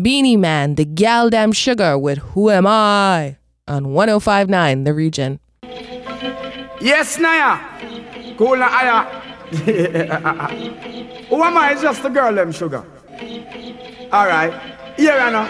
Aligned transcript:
Beenie 0.00 0.36
Man, 0.36 0.74
the 0.74 0.84
gal 0.84 1.30
damn 1.30 1.52
sugar 1.52 1.96
with 1.96 2.18
Who 2.18 2.50
Am 2.50 2.66
I 2.66 3.38
on 3.66 3.94
1059 3.94 4.84
The 4.84 4.92
Region. 4.92 5.40
Yes, 6.82 7.18
Naya. 7.18 7.58
Cool 8.36 8.56
na 8.58 8.68
aya. 8.68 9.04
Who 11.30 11.42
am 11.42 11.56
I? 11.56 11.72
It's 11.72 11.80
just 11.80 12.02
the 12.02 12.10
girl 12.10 12.34
them 12.34 12.52
sugar. 12.52 12.84
All 14.12 14.26
right. 14.26 14.52
Here 14.98 15.12
I 15.12 15.30
know. 15.30 15.48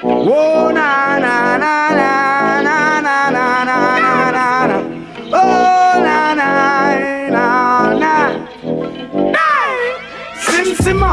Whoa, 0.00 0.70
na 0.70 1.18
na 1.18 1.58
na 1.58 1.90
na 1.94 2.62
na 2.62 3.00
na 3.00 3.30
na 3.30 3.64
na 3.64 3.98
na 4.32 4.66
na. 4.66 4.78
Oh, 5.28 6.00
na 6.00 6.32
na 6.32 6.48
na 7.28 7.44
na. 8.00 8.12
Sim 10.40 10.74
Simma, 10.76 11.12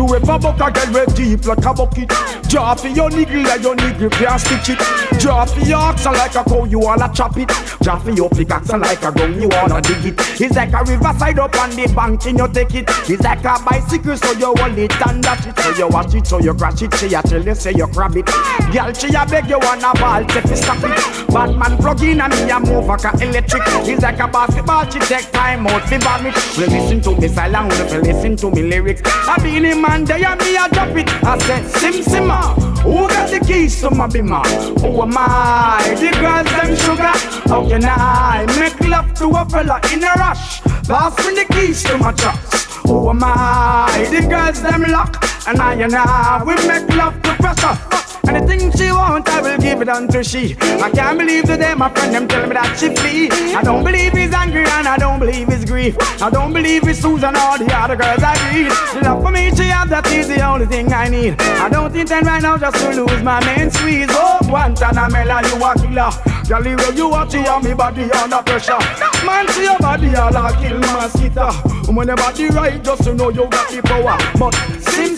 You 0.00 0.06
ever 0.14 0.38
buck 0.38 0.58
a 0.58 0.70
girl 0.72 0.94
with 0.94 1.14
deep 1.14 1.44
like 1.44 1.58
a 1.58 1.74
bucket? 1.74 2.08
Draw 2.48 2.74
for 2.76 2.88
your 2.88 3.10
niggle 3.10 3.42
like 3.42 3.60
your 3.60 3.74
niggle 3.76 4.08
can't 4.08 4.40
stitch 4.40 4.70
it. 4.70 5.20
Draw 5.20 5.44
for 5.44 5.60
your 5.60 5.76
oxen 5.76 6.14
like 6.14 6.34
a 6.34 6.42
cow 6.42 6.64
you 6.64 6.78
wanna 6.78 7.12
chop 7.12 7.36
it. 7.36 7.48
Draw 7.82 7.98
for 7.98 8.10
your 8.10 8.30
pickaxe 8.30 8.70
like 8.70 9.02
a 9.02 9.12
gun 9.12 9.38
you 9.38 9.48
wanna 9.48 9.82
dig 9.82 10.06
it. 10.06 10.40
It's 10.40 10.56
like 10.56 10.72
a 10.72 10.82
riverside 10.90 11.38
up 11.38 11.54
on 11.60 11.68
the 11.76 11.92
bank 11.94 12.24
and 12.24 12.38
you 12.38 12.48
take 12.48 12.74
it. 12.76 12.88
It's 13.10 13.22
like 13.22 13.44
a 13.44 13.62
bicycle 13.62 14.16
so 14.16 14.32
you 14.32 14.54
hold 14.56 14.78
it 14.78 15.06
and 15.06 15.22
dash 15.22 15.46
it. 15.46 15.58
So 15.58 15.70
you 15.76 15.88
watch 15.88 16.14
it 16.14 16.26
so 16.26 16.40
you 16.40 16.54
crash 16.54 16.80
it 16.80 16.94
She 16.94 17.12
a 17.12 17.20
tell 17.20 17.44
you 17.44 17.54
say 17.54 17.72
you 17.76 17.86
grab 17.88 18.16
it. 18.16 18.24
Girl 18.72 18.92
she 18.94 19.12
a 19.12 19.26
beg 19.26 19.50
you 19.50 19.58
wanna 19.60 19.92
ball 20.00 20.26
say 20.30 20.40
fi 20.40 20.54
stop 20.54 20.82
it. 20.82 21.28
Batman 21.28 21.76
plug 21.76 22.02
in 22.02 22.22
and 22.22 22.32
me 22.32 22.50
a 22.50 22.58
move 22.58 22.86
like 22.86 23.04
a 23.04 23.12
electric. 23.22 23.62
It's 23.84 24.02
like 24.02 24.18
a 24.18 24.26
basketball 24.28 24.88
she 24.88 24.98
take 25.00 25.30
time 25.30 25.66
out 25.66 25.84
fi 25.84 25.98
vomit. 25.98 26.34
We 26.56 26.64
listen 26.72 27.02
to 27.02 27.20
me 27.20 27.28
silent, 27.28 27.92
we 27.92 27.98
listen 28.00 28.36
to 28.36 28.50
me 28.50 28.62
lyrics. 28.62 29.02
I 29.04 29.36
been 29.42 29.66
in 29.66 29.89
man 29.90 30.04
there 30.04 30.24
and 30.24 30.40
me 30.40 30.56
a 30.56 30.68
drop 30.68 30.96
it. 30.96 31.08
I 31.24 31.38
said, 31.38 31.64
Sim 31.78 31.96
Simma, 32.10 32.40
who 32.82 33.08
got 33.08 33.30
the 33.30 33.40
keys 33.40 33.80
to 33.80 33.90
my 33.90 34.06
bimmer? 34.06 34.44
Who 34.80 35.02
am 35.02 35.16
I? 35.16 35.94
The 36.00 36.10
girls 36.22 36.50
them 36.56 36.70
sugar. 36.82 37.14
How 37.50 37.68
can 37.68 37.84
I 37.84 38.46
make 38.60 38.80
love 38.88 39.12
to 39.14 39.26
a 39.40 39.44
fella 39.50 39.80
in 39.92 40.04
a 40.04 40.12
rush? 40.22 40.60
Pass 40.90 41.14
me 41.26 41.34
the 41.40 41.46
keys 41.52 41.82
to 41.84 41.98
my 41.98 42.12
trucks. 42.12 42.76
Who 42.86 43.10
am 43.10 43.22
I? 43.22 44.06
The 44.10 44.20
girls 44.28 44.62
them 44.62 44.82
lock. 44.82 45.12
And 45.48 45.60
I 45.60 45.74
and 45.74 45.94
I, 45.94 46.42
we 46.46 46.54
make 46.68 46.88
love 46.94 47.20
to 47.22 47.34
pressure. 47.42 47.99
Anything 48.28 48.70
she 48.72 48.90
want, 48.92 49.28
I 49.28 49.40
will 49.42 49.58
give 49.58 49.80
it 49.82 49.88
unto 49.88 50.22
she. 50.22 50.56
I 50.60 50.90
can't 50.90 51.18
believe 51.18 51.44
today 51.44 51.74
my 51.74 51.88
friend 51.88 52.14
them 52.14 52.28
tell 52.28 52.46
me 52.46 52.54
that 52.54 52.76
she 52.78 52.94
flee. 52.94 53.28
I 53.54 53.62
don't 53.62 53.84
believe 53.84 54.12
he's 54.12 54.32
angry 54.32 54.64
and 54.64 54.86
I 54.86 54.96
don't 54.96 55.18
believe 55.18 55.48
he's 55.48 55.64
grief. 55.64 55.96
I 56.22 56.30
don't 56.30 56.52
believe 56.52 56.86
it's 56.86 57.00
Susan 57.00 57.34
or 57.36 57.58
the 57.58 57.68
other 57.74 57.96
girls 57.96 58.22
I 58.22 58.34
read. 58.52 58.70
The 58.94 59.08
love 59.08 59.22
for 59.22 59.30
me 59.30 59.50
she 59.54 59.64
have 59.64 59.88
that 59.90 60.06
is 60.12 60.28
the 60.28 60.40
only 60.46 60.66
thing 60.66 60.92
I 60.92 61.08
need. 61.08 61.40
I 61.40 61.68
don't 61.68 61.94
intend 61.94 62.26
right 62.26 62.42
now 62.42 62.56
just 62.56 62.76
to 62.76 62.90
lose 62.90 63.22
my 63.22 63.44
main 63.44 63.70
squeeze. 63.70 64.08
Oh, 64.10 64.38
Guantanamela, 64.42 65.42
you 65.48 65.64
a 65.64 65.74
killer. 65.80 66.44
Jolly 66.44 66.74
well 66.76 66.94
you 66.94 67.08
watch 67.08 67.34
you 67.34 67.46
on 67.46 67.64
me 67.64 67.74
body 67.74 68.10
under 68.12 68.42
pressure. 68.42 68.78
Man, 69.24 69.48
see 69.48 69.64
your 69.64 69.78
body 69.78 70.14
all 70.14 70.36
a 70.36 70.52
kill 70.60 70.78
mosquito. 70.78 71.52
When 71.92 72.06
your 72.06 72.16
body 72.16 72.46
right, 72.48 72.82
just 72.82 73.04
to 73.04 73.14
know 73.14 73.30
you 73.30 73.48
got 73.48 73.68
the 73.70 73.82
power. 73.82 74.16
But 74.38 74.54
Sim 74.80 75.16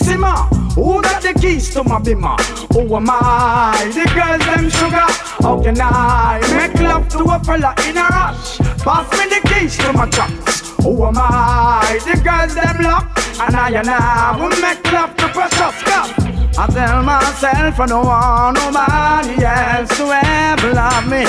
who 0.74 1.02
got 1.02 1.22
the 1.22 1.32
keys 1.38 1.70
to 1.74 1.84
my 1.84 1.98
bimmer? 1.98 2.36
Who 2.72 2.96
am 2.96 3.08
I? 3.10 3.90
The 3.94 4.04
girls 4.14 4.44
them 4.46 4.70
sugar. 4.70 5.06
How 5.42 5.62
can 5.62 5.76
I 5.80 6.40
make 6.56 6.80
love 6.80 7.08
to 7.10 7.18
a 7.24 7.38
fella 7.44 7.74
in 7.86 7.96
a 7.96 8.06
rush? 8.08 8.58
Pass 8.84 9.10
me 9.12 9.24
the 9.28 9.40
keys 9.48 9.76
to 9.78 9.92
my 9.92 10.08
trucks. 10.08 10.70
Who 10.82 11.04
am 11.04 11.14
I? 11.16 11.98
The 12.04 12.20
girls 12.22 12.54
them 12.54 12.82
lock. 12.82 13.08
And 13.40 13.56
I 13.56 13.70
and 13.70 13.88
I 13.88 14.36
will 14.38 14.56
make 14.60 14.92
love 14.92 15.16
to 15.16 15.28
precious 15.28 15.74
stuff. 15.80 16.32
I 16.58 16.66
tell 16.66 17.02
myself 17.02 17.80
I 17.80 17.86
don't 17.86 18.06
want 18.06 18.56
nobody 18.58 19.44
else 19.44 19.96
to 19.98 20.04
ever 20.24 20.74
love 20.74 21.08
me. 21.08 21.24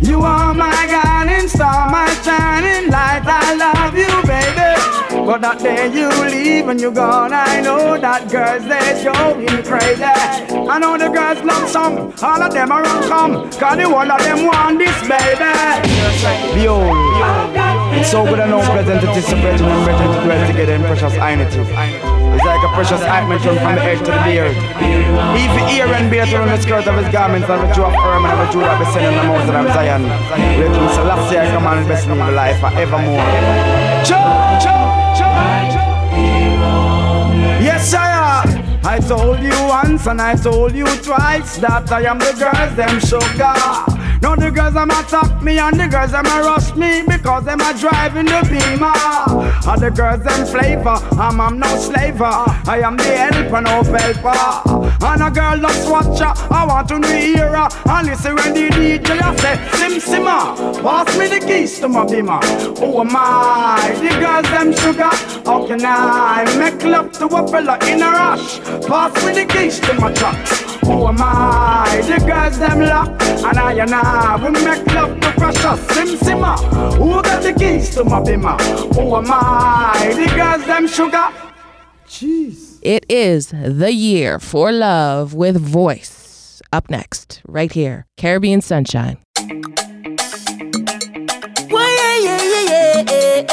You 0.00 0.20
are 0.20 0.54
my 0.54 0.70
guiding 0.86 1.48
star, 1.48 1.90
my 1.90 2.08
shining 2.24 2.90
light. 2.90 3.22
I 3.24 3.54
love 3.54 3.96
you. 3.96 4.23
But 5.24 5.40
that 5.40 5.58
day 5.58 5.88
you 5.88 6.12
leave 6.28 6.68
and 6.68 6.78
you're 6.78 6.92
gone, 6.92 7.32
I 7.32 7.60
know 7.60 7.96
that 7.96 8.28
girls 8.28 8.68
they 8.68 9.00
going 9.00 9.64
crazy. 9.64 10.04
I 10.04 10.76
know 10.76 11.00
the 11.00 11.08
girls 11.08 11.40
love 11.40 11.64
song, 11.64 12.12
all 12.20 12.42
of 12.44 12.52
them 12.52 12.70
are 12.70 12.84
come, 13.08 13.48
cause 13.56 13.76
the 13.80 13.88
one 13.88 14.10
of 14.12 14.20
them 14.20 14.44
want 14.44 14.76
this, 14.76 14.92
baby. 15.08 15.48
Yo, 16.60 16.76
it's 17.96 18.12
so 18.12 18.28
good 18.28 18.36
to 18.36 18.46
know 18.52 18.60
present 18.68 19.00
it 19.00 19.16
is 19.16 19.32
a 19.32 19.36
virgin 19.40 19.64
and 19.64 19.84
virgin 19.88 20.12
to 20.12 20.20
dwell 20.28 20.44
together 20.44 20.74
in 20.76 20.82
precious 20.84 21.16
unity. 21.16 21.64
It's 22.36 22.44
like 22.44 22.60
a 22.60 22.70
precious 22.76 23.00
ointment 23.08 23.40
from 23.40 23.56
the 23.56 23.80
edge 23.80 24.04
to 24.04 24.12
the 24.12 24.22
beard. 24.28 24.52
If 24.52 25.56
ear 25.72 25.88
and 25.88 26.12
beard 26.12 26.28
around 26.36 26.52
the 26.52 26.60
skirt 26.60 26.84
of 26.84 27.00
his 27.00 27.08
garments, 27.08 27.48
and 27.48 27.64
the 27.64 27.72
jaw 27.72 27.88
firm 27.88 28.28
and 28.28 28.38
the 28.44 28.52
jaw 28.52 28.76
of 28.76 28.76
his 28.76 28.92
sin 28.92 29.08
in 29.08 29.16
the 29.16 29.24
mountain 29.24 29.56
of 29.56 29.72
Zion. 29.72 30.04
Let 30.04 30.68
him 30.68 30.88
Selassie 30.92 31.48
come 31.48 31.64
and 31.64 31.86
bless 31.88 32.04
me 32.04 32.12
with 32.12 32.36
life 32.36 32.60
forevermore. 32.60 33.93
Yes, 37.62 37.90
sire. 37.90 38.44
I 38.84 38.98
told 39.00 39.40
you 39.40 39.54
once 39.66 40.06
and 40.06 40.20
I 40.20 40.34
told 40.36 40.74
you 40.74 40.86
twice 41.02 41.56
that 41.58 41.90
I 41.90 42.02
am 42.02 42.18
the 42.18 42.32
girls 42.38 42.76
them 42.76 43.00
sugar. 43.00 43.93
Now 44.24 44.34
the 44.34 44.50
girls 44.50 44.72
them 44.72 44.90
attack 44.90 45.42
me 45.42 45.58
and 45.58 45.78
the 45.78 45.86
girls 45.86 46.12
them 46.12 46.24
rush 46.24 46.74
me 46.74 47.02
because 47.02 47.44
them 47.44 47.60
a 47.60 47.76
driving 47.78 48.24
the 48.24 48.40
beamer. 48.48 48.88
And 49.70 49.82
the 49.82 49.90
girls 49.90 50.24
them 50.24 50.46
flavor, 50.46 50.96
I'm, 51.20 51.38
I'm 51.38 51.58
no 51.58 51.76
slaver. 51.76 52.24
I 52.24 52.80
am 52.82 52.96
the 52.96 53.04
helper, 53.04 53.60
no 53.60 53.82
helper. 53.82 55.04
And 55.04 55.22
a 55.22 55.30
girl 55.30 55.58
loves 55.58 55.86
watcher, 55.86 56.32
I 56.50 56.64
want 56.66 56.88
to 56.88 57.06
hear 57.06 57.54
her. 57.54 57.68
And 57.84 58.06
listen 58.06 58.34
when 58.36 58.54
the 58.54 58.68
DJ 58.70 59.20
I 59.20 59.36
say, 59.36 59.56
Sim 59.76 60.00
Simma, 60.00 60.56
ah, 60.56 61.04
pass 61.04 61.18
me 61.18 61.26
the 61.28 61.40
keys 61.46 61.78
to 61.80 61.88
my 61.88 62.06
beamer. 62.06 62.40
Oh 62.42 62.92
Who 62.92 63.00
am 63.00 63.10
I? 63.14 63.92
The 64.00 64.08
girls 64.08 64.48
them 64.48 64.72
sugar. 64.72 65.14
How 65.44 65.66
can 65.66 65.84
I 65.84 66.46
make 66.56 66.82
love 66.82 67.12
to 67.18 67.26
a 67.26 67.46
fella 67.46 67.76
in 67.86 68.00
a 68.00 68.10
rush? 68.10 68.58
Pass 68.88 69.14
me 69.26 69.34
the 69.34 69.44
keys 69.52 69.80
to 69.80 69.92
my 69.92 70.10
trucks. 70.14 70.83
Who 70.84 71.06
am 71.06 71.16
I? 71.18 72.02
The 72.06 72.18
girls 72.26 72.58
them 72.58 72.80
lock, 72.80 73.08
and 73.22 73.58
I 73.58 73.72
and 73.72 73.94
I 73.94 74.36
we 74.36 74.50
make 74.64 74.86
love 74.94 75.18
to 75.20 75.32
precious 75.32 75.80
Sim 75.88 76.08
Simma. 76.18 76.58
Who 76.96 77.22
got 77.22 77.42
the 77.42 77.52
keys 77.52 77.90
to 77.94 78.04
my 78.04 78.20
bimmer? 78.20 78.60
Who 78.94 79.16
am 79.16 79.26
I? 79.28 80.12
The 80.14 80.26
girls 80.36 80.66
them 80.66 80.86
sugar. 80.86 81.28
Jeez. 82.06 82.78
It 82.82 83.06
is 83.08 83.48
the 83.48 83.92
year 83.92 84.38
for 84.38 84.70
love 84.70 85.32
with 85.34 85.56
voice. 85.56 86.60
Up 86.72 86.90
next, 86.90 87.40
right 87.46 87.72
here, 87.72 88.06
Caribbean 88.18 88.60
Sunshine. 88.60 89.16
Well, 91.70 91.90
yeah, 91.96 92.18
yeah, 92.18 92.42
yeah, 92.42 93.04
yeah, 93.08 93.44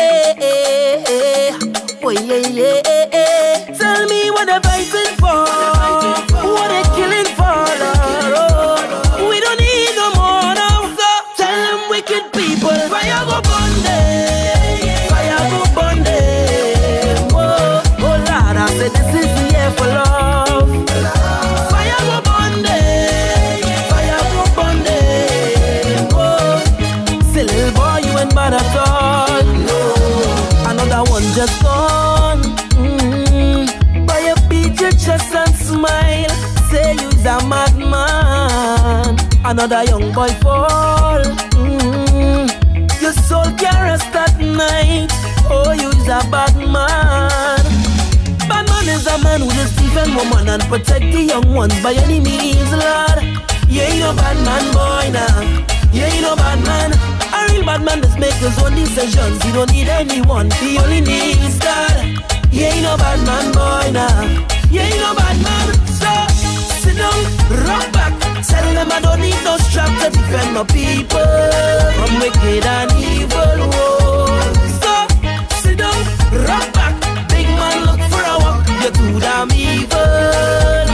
Another 39.61 39.83
young 39.91 40.11
boy 40.11 40.27
fall. 40.41 41.21
Mm. 41.53 42.49
Your 42.99 43.13
soul 43.13 43.45
can 43.61 43.77
rest 43.83 44.09
night. 44.41 45.09
Oh, 45.53 45.71
you's 45.71 46.07
a 46.09 46.25
bad 46.33 46.57
man. 46.57 47.61
Bad 48.49 48.65
man 48.65 48.89
is 48.89 49.05
a 49.05 49.21
man 49.21 49.41
who 49.41 49.51
just 49.51 49.77
defend 49.77 50.15
woman 50.15 50.49
and 50.49 50.63
protect 50.63 51.05
the 51.13 51.21
young 51.21 51.53
ones 51.53 51.79
by 51.83 51.93
any 51.93 52.19
means, 52.19 52.71
Lord. 52.73 53.21
You 53.69 53.81
ain't 53.81 53.99
no 53.99 54.15
bad 54.17 54.37
man, 54.41 54.65
boy, 54.73 55.13
now. 55.13 55.41
You 55.93 56.05
ain't 56.09 56.23
no 56.23 56.35
bad 56.35 56.57
man. 56.65 56.93
A 57.29 57.53
real 57.53 57.63
bad 57.63 57.83
man 57.85 58.01
just 58.01 58.17
make 58.17 58.33
his 58.41 58.57
own 58.63 58.73
decisions. 58.73 59.43
He 59.43 59.51
don't 59.51 59.71
need 59.71 59.89
anyone. 59.89 60.49
He 60.57 60.79
only 60.79 61.01
needs 61.01 61.59
God. 61.59 62.01
You 62.49 62.65
ain't 62.65 62.81
no 62.81 62.97
bad 62.97 63.21
man, 63.27 63.51
boy, 63.53 63.91
now. 63.93 64.21
You 64.71 64.79
ain't 64.79 64.97
no 64.97 65.13
bad 65.13 65.37
man. 65.43 66.30
Them 68.81 68.91
I 68.91 68.99
don't 69.01 69.21
need 69.21 69.39
no 69.43 69.57
strap 69.57 69.89
to 70.01 70.09
defend 70.09 70.53
my 70.55 70.63
people 70.63 71.33
from 71.97 72.11
wicked 72.19 72.65
and 72.65 72.91
evil. 72.97 73.57
Whoa. 73.73 74.41
So 74.81 74.93
sit 75.61 75.77
down, 75.77 75.99
rock 76.47 76.65
back, 76.73 76.95
big 77.29 77.47
man 77.59 77.85
look 77.87 78.01
for 78.11 78.23
a 78.33 78.35
walk. 78.43 78.65
You're 78.81 78.95
too 78.99 79.19
damn 79.19 79.51
evil. 79.51 80.85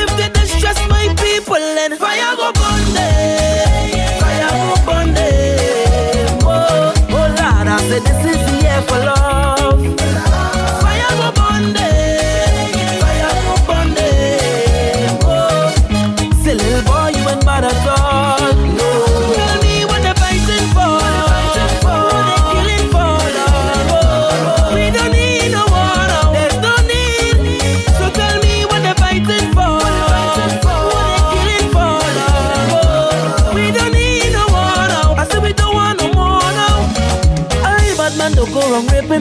If 0.00 0.10
they 0.18 0.28
distress 0.40 0.78
my 0.88 1.06
people, 1.24 1.62
then 1.78 1.96
fire 1.96 2.34
go 2.36 2.48
burn 2.60 2.84
them. 2.96 4.20
Fire 4.22 4.50
go 4.66 4.74
burn 4.86 5.08
them. 5.14 6.38
Whoa. 6.46 6.92
Oh 7.16 7.26
Lord, 7.38 7.68
I 7.68 7.78
said 7.88 8.02
this 8.02 8.20
is 8.32 8.40
the 8.46 8.56
year 8.62 8.82
for 8.88 8.98
love. 9.06 9.25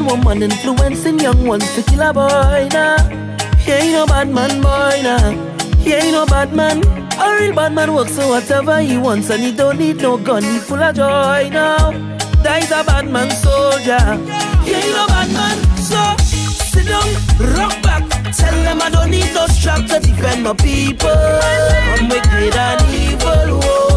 Woman, 0.06 0.44
influencing 0.44 1.20
young 1.20 1.46
ones 1.46 1.74
to 1.76 1.82
kill 1.84 2.02
a 2.02 2.14
boy 2.14 2.68
now. 2.72 2.98
He 3.58 3.72
ain't 3.72 3.94
no 3.94 4.06
bad 4.06 4.30
man, 4.30 4.62
boy 4.62 5.02
now. 5.02 5.32
He 5.80 5.94
ain't 5.94 6.12
no 6.12 6.26
bad 6.26 6.54
man. 6.54 6.84
A 7.20 7.38
real 7.40 7.56
bad 7.56 7.74
man 7.74 7.94
works 7.94 8.16
so 8.16 8.28
whatever 8.28 8.80
he 8.82 8.98
wants, 8.98 9.30
and 9.30 9.42
he 9.42 9.52
don't 9.52 9.80
need 9.80 9.98
no 9.98 10.18
gun. 10.18 10.44
He 10.44 10.60
full 10.60 10.82
of 10.82 10.96
joy 10.96 11.50
now. 11.52 11.92
That's 12.44 12.72
a 12.72 12.84
bad 12.84 13.10
man 13.10 13.32
soldier. 13.32 14.00
He 14.64 14.74
ain't 14.74 14.94
no 14.94 15.08
bad 15.08 15.32
man. 15.32 15.58
So 15.78 16.00
sit 16.24 16.86
down, 16.88 17.08
rock 17.56 17.82
back. 17.82 18.04
Tell 18.36 18.54
them 18.64 18.82
I 18.82 18.90
don't 18.90 19.12
need 19.12 19.34
no 19.34 19.48
strap 19.48 19.88
to 19.88 20.00
defend 20.00 20.44
my 20.44 20.54
people 20.54 21.10
from 21.10 22.10
wicked 22.10 22.56
and 22.56 22.82
evil. 22.94 23.60
Whoa. 23.62 23.95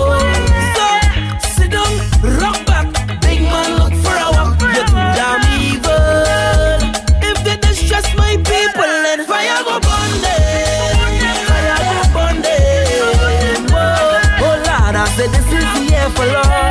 Said 15.18 15.30
this 15.30 15.46
is 15.46 15.64
the 15.74 15.90
year 15.90 16.08
for 16.10 16.26
love. 16.26 16.67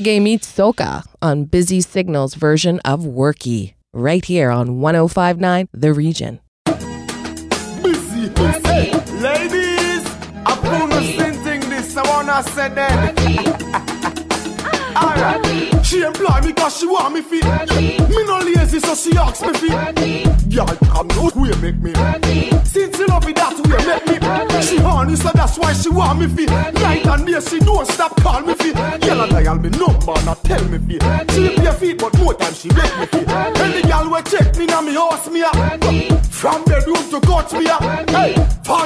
Reggae 0.00 0.22
meets 0.22 0.50
soca 0.50 1.04
on 1.20 1.44
Busy 1.44 1.82
Signals 1.82 2.32
version 2.32 2.80
of 2.86 3.00
Worky, 3.00 3.74
right 3.92 4.24
here 4.24 4.50
on 4.50 4.80
1059 4.80 5.68
The 5.74 5.92
Region. 5.92 6.40
Busy. 7.82 8.30
Hey, 8.64 8.92
ladies, 9.20 10.06
I 10.46 10.56
found 10.62 10.92
a 10.94 11.02
thing 11.44 11.60
this. 11.68 11.94
I 11.98 12.08
wanna 12.08 12.42
say 12.44 12.70
that. 12.70 13.20
Alright, 14.96 15.69
she 15.84 16.02
employ 16.02 16.40
me 16.42 16.52
cause 16.52 16.78
she 16.78 16.86
want 16.86 17.14
me 17.14 17.20
fit. 17.22 17.44
Me 17.44 18.24
no 18.24 18.38
lazy, 18.38 18.80
so 18.80 18.94
she 18.94 19.16
asks 19.16 19.42
me 19.42 19.52
fit. 19.54 20.52
Y'all 20.52 20.66
come 20.66 21.10
out 21.12 21.36
way 21.36 21.50
make 21.60 21.78
me. 21.78 21.92
Since 22.64 22.96
she 22.96 23.04
love 23.06 23.26
it 23.28 23.36
that 23.36 23.56
way 23.66 23.86
make 23.86 24.06
me. 24.06 24.62
She 24.62 24.76
horny, 24.78 25.16
so 25.16 25.30
that's 25.34 25.58
why 25.58 25.72
she 25.72 25.88
want 25.88 26.20
me 26.20 26.26
fit. 26.28 26.50
Night 26.50 27.06
and 27.06 27.26
day 27.26 27.40
she 27.40 27.58
don't 27.60 27.86
stop 27.86 28.14
call 28.20 28.40
me 28.42 28.54
fit. 28.54 28.76
Yellow 29.04 29.26
dial 29.28 29.56
me 29.56 29.70
number, 29.70 30.14
not 30.24 30.42
tell 30.44 30.64
me 30.68 30.78
fit. 30.78 31.02
She 31.32 31.56
be 31.56 31.66
a 31.66 31.72
fit, 31.72 31.98
but 31.98 32.16
more 32.18 32.34
time 32.34 32.54
she 32.54 32.68
make 32.68 32.98
me 32.98 33.06
fit. 33.06 33.28
Any 33.28 33.82
girl 33.82 34.10
will 34.10 34.22
check 34.22 34.56
me 34.56 34.66
now 34.66 34.80
me 34.80 34.94
horse 34.94 35.28
me 35.30 35.42
up. 35.42 35.56
From 36.30 36.64
bedroom 36.64 37.10
to 37.10 37.20
coach 37.20 37.52
me 37.52 37.66
up. 37.68 37.82
Hey, 38.10 38.34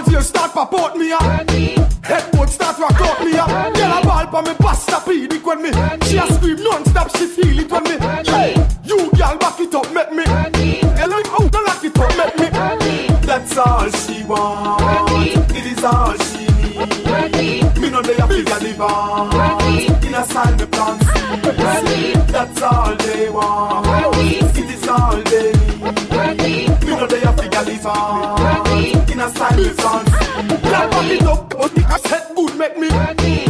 here 0.09 0.23
start 0.23 0.53
pop 0.53 0.75
out 0.75 0.97
me 0.97 1.13
up. 1.13 1.23
Headboard 2.03 2.51
start 2.51 2.79
rock 2.79 3.01
out 3.01 3.25
me 3.25 3.37
up. 3.37 3.49
Girl 3.75 3.93
a 3.93 4.03
ball 4.05 4.27
for 4.31 4.43
me 4.43 4.55
pasta 4.59 4.97
pedic 5.07 5.45
when 5.45 5.63
me. 5.63 5.71
She 6.07 6.17
a 6.19 6.27
scream 6.33 6.57
non-stop, 6.85 7.17
she 7.17 7.27
feel 7.27 7.59
it 7.59 7.71
when 7.71 7.83
me. 7.85 7.97
Hey, 8.31 8.55
you 8.85 9.11
girl 9.13 9.37
back 9.39 9.61
it 9.61 9.75
up, 9.75 9.93
make 9.93 10.13
me. 10.13 10.25
Girl 10.25 11.09
like 11.09 11.27
out 11.33 11.55
and 11.55 11.67
lock 11.67 11.85
it 11.85 11.99
up, 11.99 12.17
make 12.17 12.53
me. 12.81 13.07
That's 13.27 13.57
all 13.57 13.91
she 13.91 14.25
want. 14.25 15.51
It 15.51 15.67
is 15.67 15.85
all 15.85 16.15
she 16.19 16.47
need. 16.63 17.79
Me 17.81 17.91
no 17.91 18.03
they 18.03 18.17
a 18.17 18.27
figure 18.27 18.59
live 18.61 20.05
In 20.05 20.15
a 20.15 20.25
sign 20.25 20.57
me 20.57 20.67
seeds. 20.67 22.33
That's 22.33 22.63
all 22.63 22.97
they 22.97 23.31
want. 23.31 23.87
It 24.17 24.71
is 24.71 24.89
all 24.89 25.17
they 25.23 25.53
need. 26.37 26.85
Me 26.85 26.97
no 26.97 27.07
they 27.07 27.23
a 27.23 27.33
figure 27.33 27.63
live 27.63 29.11
In 29.11 29.21
a 29.21 29.29
sign 29.31 29.57
me 29.57 29.69
seeds. 29.69 30.11
Girl 30.63 30.89
back 30.91 31.11
it 31.11 31.23
up, 31.23 31.51
but 31.51 31.77
it 31.77 32.35
good 32.35 32.59
make 32.59 32.79
me. 32.79 33.44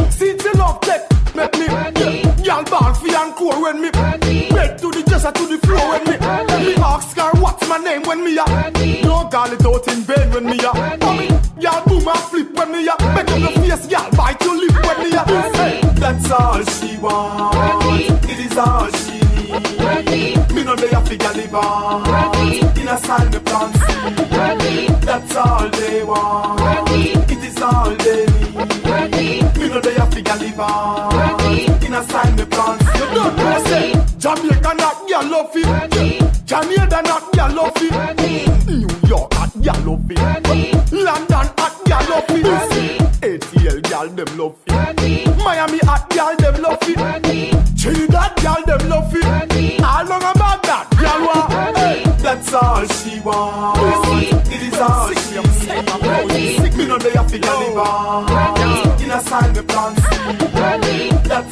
Core 3.35 3.61
when 3.61 3.81
me. 3.81 3.91
Bed 3.91 4.77
to 4.79 4.91
the 4.91 5.03
dresser 5.05 5.31
to 5.31 5.45
the 5.45 5.57
floor 5.65 5.89
when 5.91 6.03
me. 6.05 6.15
Me 6.65 6.75
ask 6.81 7.15
her 7.17 7.31
what's 7.41 7.67
my 7.67 7.77
name 7.77 8.03
when 8.03 8.23
me 8.23 8.37
a. 8.37 8.45
No 9.03 9.27
call 9.29 9.51
it 9.51 9.65
out 9.65 9.87
in 9.87 10.01
vain 10.01 10.31
when 10.31 10.45
me 10.45 10.57
a. 10.59 10.71
Y'all 11.59 11.83
boom 11.85 12.07
and 12.07 12.19
flip 12.29 12.53
when 12.55 12.71
me 12.71 12.87
a. 12.87 12.95
Make 13.13 13.29
up 13.29 13.39
your 13.39 13.51
face, 13.51 13.87
y'all 13.89 14.09
bite 14.15 14.41
your 14.43 14.57
lip 14.57 14.75
when 14.85 14.97
me 15.03 15.15
a. 15.15 15.23
That's 15.99 16.31
all 16.31 16.63
she 16.63 16.97
want. 16.97 17.55
It 18.25 18.39
is 18.39 18.57
all 18.57 18.89
she 18.91 19.19
need. 20.09 20.53
Me 20.53 20.63
no 20.63 20.75
they 20.75 20.91
a 20.91 21.01
figure 21.01 21.33
live 21.33 21.55
on. 21.55 22.37
In 22.79 22.87
a 22.87 22.97
sign 22.97 23.29
me 23.31 23.39
plant 23.39 23.75
seed. 23.75 25.01
That's 25.01 25.35
all 25.35 25.69
they 25.69 26.03
want. 26.03 26.89
It 27.31 27.43
is 27.43 27.61
all 27.61 27.91
they 27.95 28.25
need. 29.11 29.57
Me 29.57 29.69
no 29.69 29.79
they 29.81 29.95
a 29.95 30.05
figure 30.07 30.35
live 30.35 30.59
on. 30.59 31.83
In 31.83 31.93
a 31.93 32.03
sign 32.03 32.35
me 32.35 32.45
plant 32.45 32.84
Jamaica 34.25 34.73
not 34.73 35.07
girl 35.07 35.23
love 35.29 35.51
it. 35.53 36.45
Jamaica 36.47 37.01
not 37.03 37.31
girl 37.33 37.53
love 37.53 37.73
it. 37.75 38.67
New 38.67 39.07
York 39.07 39.31
hot 39.35 39.53
girl 39.61 39.79
love 39.85 40.09
it. 40.09 40.91
London 40.91 41.47
hot 41.59 41.85
girl 41.85 42.09
love 42.09 42.25
it. 42.31 43.01
ATL 43.21 43.87
girl 43.87 44.09
them 44.09 44.37
love 44.39 44.55
it. 44.65 45.37
Miami 45.37 45.77
hot 45.83 46.09
girl 46.09 46.35
them 46.37 46.59
love 46.63 46.79
it. 46.81 47.24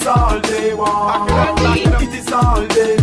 That's 0.03 0.19
all 0.19 0.39
they 0.41 0.73
want. 0.73 1.31
It 2.01 2.13
is 2.13 2.31
all 2.33 2.61
they 2.67 2.97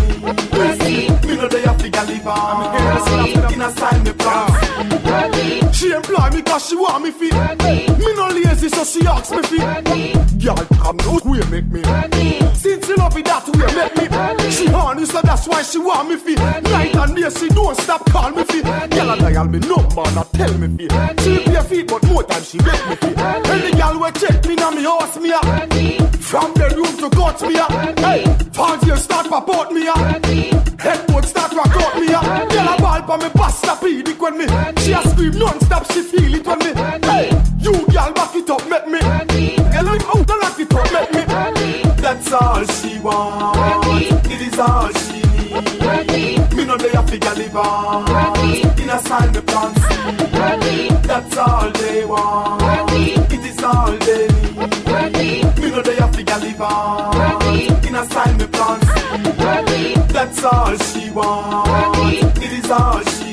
need. 0.85 1.25
Me 1.25 1.37
no 1.37 1.49
they 1.49 1.64
a 1.64 1.73
figure 1.73 2.04
live 2.04 2.26
on. 2.26 3.52
In 3.54 3.62
a 3.62 3.71
sign 3.71 4.04
me 4.04 4.12
plant 4.12 5.00
seed. 5.40 5.75
She 5.75 5.92
employ 5.92 6.30
me 6.30 6.42
cause 6.42 6.69
she 6.69 6.76
want 6.76 7.04
me 7.04 7.11
fit. 7.11 7.33
Me 7.99 8.14
no 8.14 8.28
lazy 8.28 8.69
so 8.69 8.85
she 8.85 9.07
asks 9.07 9.30
me 9.30 9.42
fit. 9.42 10.42
Girl 10.42 10.57
come 10.57 11.00
out 11.00 11.25
way 11.25 11.40
make 11.50 11.66
me. 11.66 11.83
Since 12.54 12.87
she 12.87 12.95
love 12.95 13.16
it 13.16 13.25
that 13.25 13.49
way 13.49 13.75
make 13.75 13.97
me. 13.97 14.50
She 14.50 14.66
horny 14.66 15.07
so 15.07 15.21
that's 15.23 15.47
why 15.49 15.62
she 15.62 15.78
want 15.78 16.09
me 16.09 16.16
fi. 16.16 16.35
Night 16.61 16.97
and 16.97 17.16
day 17.16 17.30
she 17.30 17.49
don't 17.49 17.76
stop 17.78 18.04
call 18.11 18.30
me 18.30 18.45
fi. 18.45 18.61
Girl 18.88 19.11
a 19.11 19.16
dial 19.16 19.45
me 19.47 19.59
number, 19.61 20.04
not 20.12 20.33
tell 20.35 20.52
me 20.59 20.87
fi. 20.88 21.14
She 21.23 21.45
be 21.45 21.54
a 21.54 21.62
feet, 21.62 21.88
but 21.88 22.02
more 22.04 22.25
time 22.25 22.42
she 22.42 22.59
wake 22.59 22.88
me 22.88 22.97
fi. 22.97 23.40
Any 23.50 23.73
girl 23.73 23.99
we 24.00 24.11
check 24.12 24.45
me 24.47 24.54
now 24.57 24.71
me 24.71 24.83
house 24.85 25.16
me 25.19 25.33
a. 25.33 26.00
From 26.30 26.54
the 26.54 26.70
room 26.76 26.96
to 26.99 27.10
gut 27.10 27.42
me 27.42 27.56
a. 27.58 27.66
Hey, 28.06 28.22
party 28.54 28.94
start 28.94 29.26
pop 29.28 29.72
me 29.72 29.88
a. 29.88 29.94
Headboard 30.78 31.25
start 31.25 31.52
rock 31.54 31.75
out 31.75 31.99
me. 31.99 32.06
Girl 32.06 32.68
a 32.68 32.76
ball 32.80 33.02
pa 33.02 33.16
me 33.16 33.28
pasta 33.30 33.75
pedic 33.75 34.20
when 34.20 34.38
me. 34.38 34.46
She 34.80 34.92
a 34.92 35.02
scream 35.10 35.37
non-stop, 35.37 35.90
she 35.90 36.02
feel 36.02 36.32
it 36.32 36.46
when 36.46 36.58
me. 36.60 36.72
Hey, 37.02 37.30
you 37.58 37.72
girl 37.90 38.12
back 38.12 38.37
it 38.37 38.49
up, 38.49 38.64
make 38.68 38.87
me. 38.87 39.00
I'm 39.02 39.88
out 39.88 40.30
and 40.30 40.40
lock 40.40 40.60
it 40.60 40.72
up, 40.72 40.92
make 40.92 41.12
me. 41.12 41.82
That's 42.00 42.30
all 42.30 42.64
she 42.64 43.00
want. 43.00 44.06
It 44.26 44.40
is 44.40 44.56
all 44.60 44.88
she 44.88 45.22
need. 45.34 46.54
Me 46.54 46.64
no 46.64 46.76
they 46.76 46.92
a 46.92 47.02
figure 47.08 47.34
live 47.34 47.56
on. 47.56 48.06
In 48.78 48.88
a 48.88 49.00
sign 49.00 49.32
me 49.32 49.40
plan. 49.40 49.75
That's 51.02 51.37
all 51.37 51.72
they 51.72 52.04
want. 52.04 53.19
A 56.30 56.38
live 56.38 56.60
on. 56.60 57.87
In 57.87 57.94
a 57.96 58.04
sign 58.10 58.37
me 58.37 58.46
plan. 58.46 58.80
That's 60.08 60.44
all 60.44 60.76
she 60.76 61.10
want. 61.10 61.68
It 62.38 62.52
is 62.52 62.70
all 62.70 63.02
she 63.02 63.32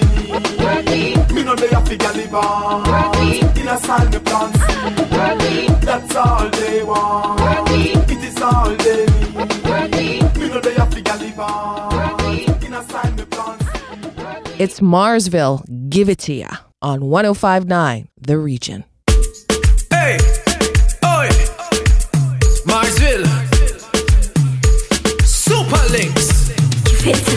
need. 0.89 1.31
Me 1.33 1.43
no 1.43 1.55
they 1.55 1.69
a 1.69 1.81
figure 1.85 2.11
live 2.13 2.33
on. 2.33 3.17
In 3.57 3.67
a 3.67 3.77
sign 3.77 4.09
me 4.09 4.19
plan. 4.19 4.51
That's 5.81 6.15
all 6.15 6.49
they 6.49 6.83
want. 6.83 7.39
It 8.11 8.23
is 8.23 8.41
all 8.41 8.69
they 8.75 9.05
need. 9.91 10.37
Me 10.37 10.49
no 10.49 10.59
they 10.59 10.75
a 10.75 10.85
figure 10.87 11.17
live 11.17 11.39
on. 11.39 12.65
In 12.65 12.73
a 12.73 12.83
sign 12.83 13.15
me 13.15 13.25
plan. 13.25 13.57
It's 14.59 14.79
Marsville. 14.79 15.63
Give 15.89 16.09
it 16.09 16.19
to 16.19 16.33
ya 16.33 16.49
on 16.81 17.05
1059 17.05 18.07
The 18.19 18.37
Region. 18.37 18.83
I 27.09 27.36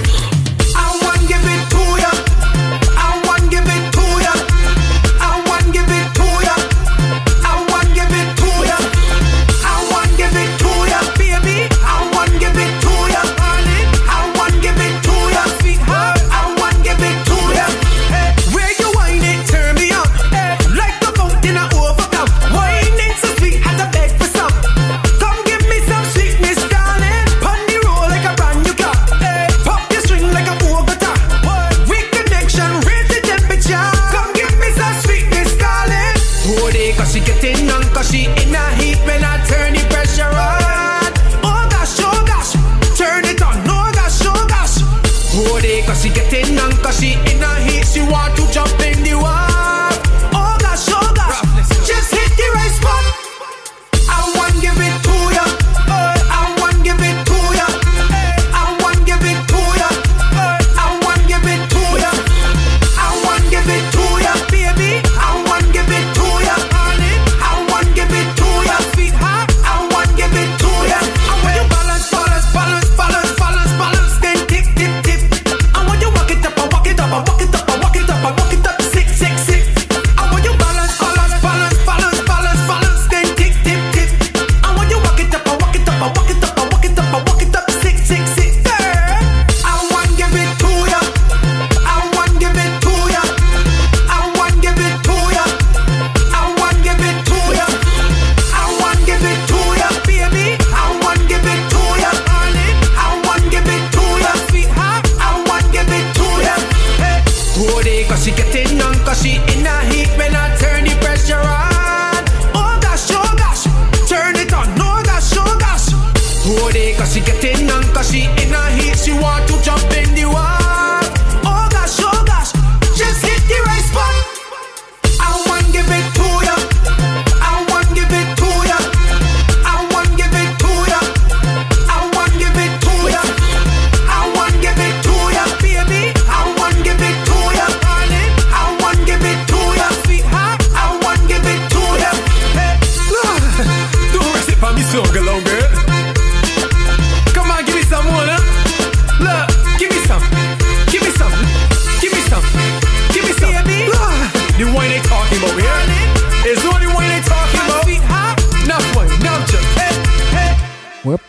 she 117.11 117.21
getting 117.21 117.69
on, 117.71 117.83
cause 117.93 118.13
she 118.13 118.23
in 118.23 118.55
a 118.55 118.71
heat, 118.77 118.97
she 118.97 119.13
want 119.13 119.49
to 119.49 119.61
jump 119.63 119.83
in 119.93 120.15
the 120.15 120.25
water. 120.27 120.60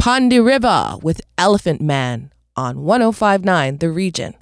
We're 0.01 0.03
Pon 0.03 0.29
De 0.29 0.39
River 0.39 0.98
with 1.03 1.22
Elephant 1.38 1.79
Man 1.79 2.31
on 2.55 2.81
1059 2.81 3.77
The 3.77 3.91
Region. 3.91 4.34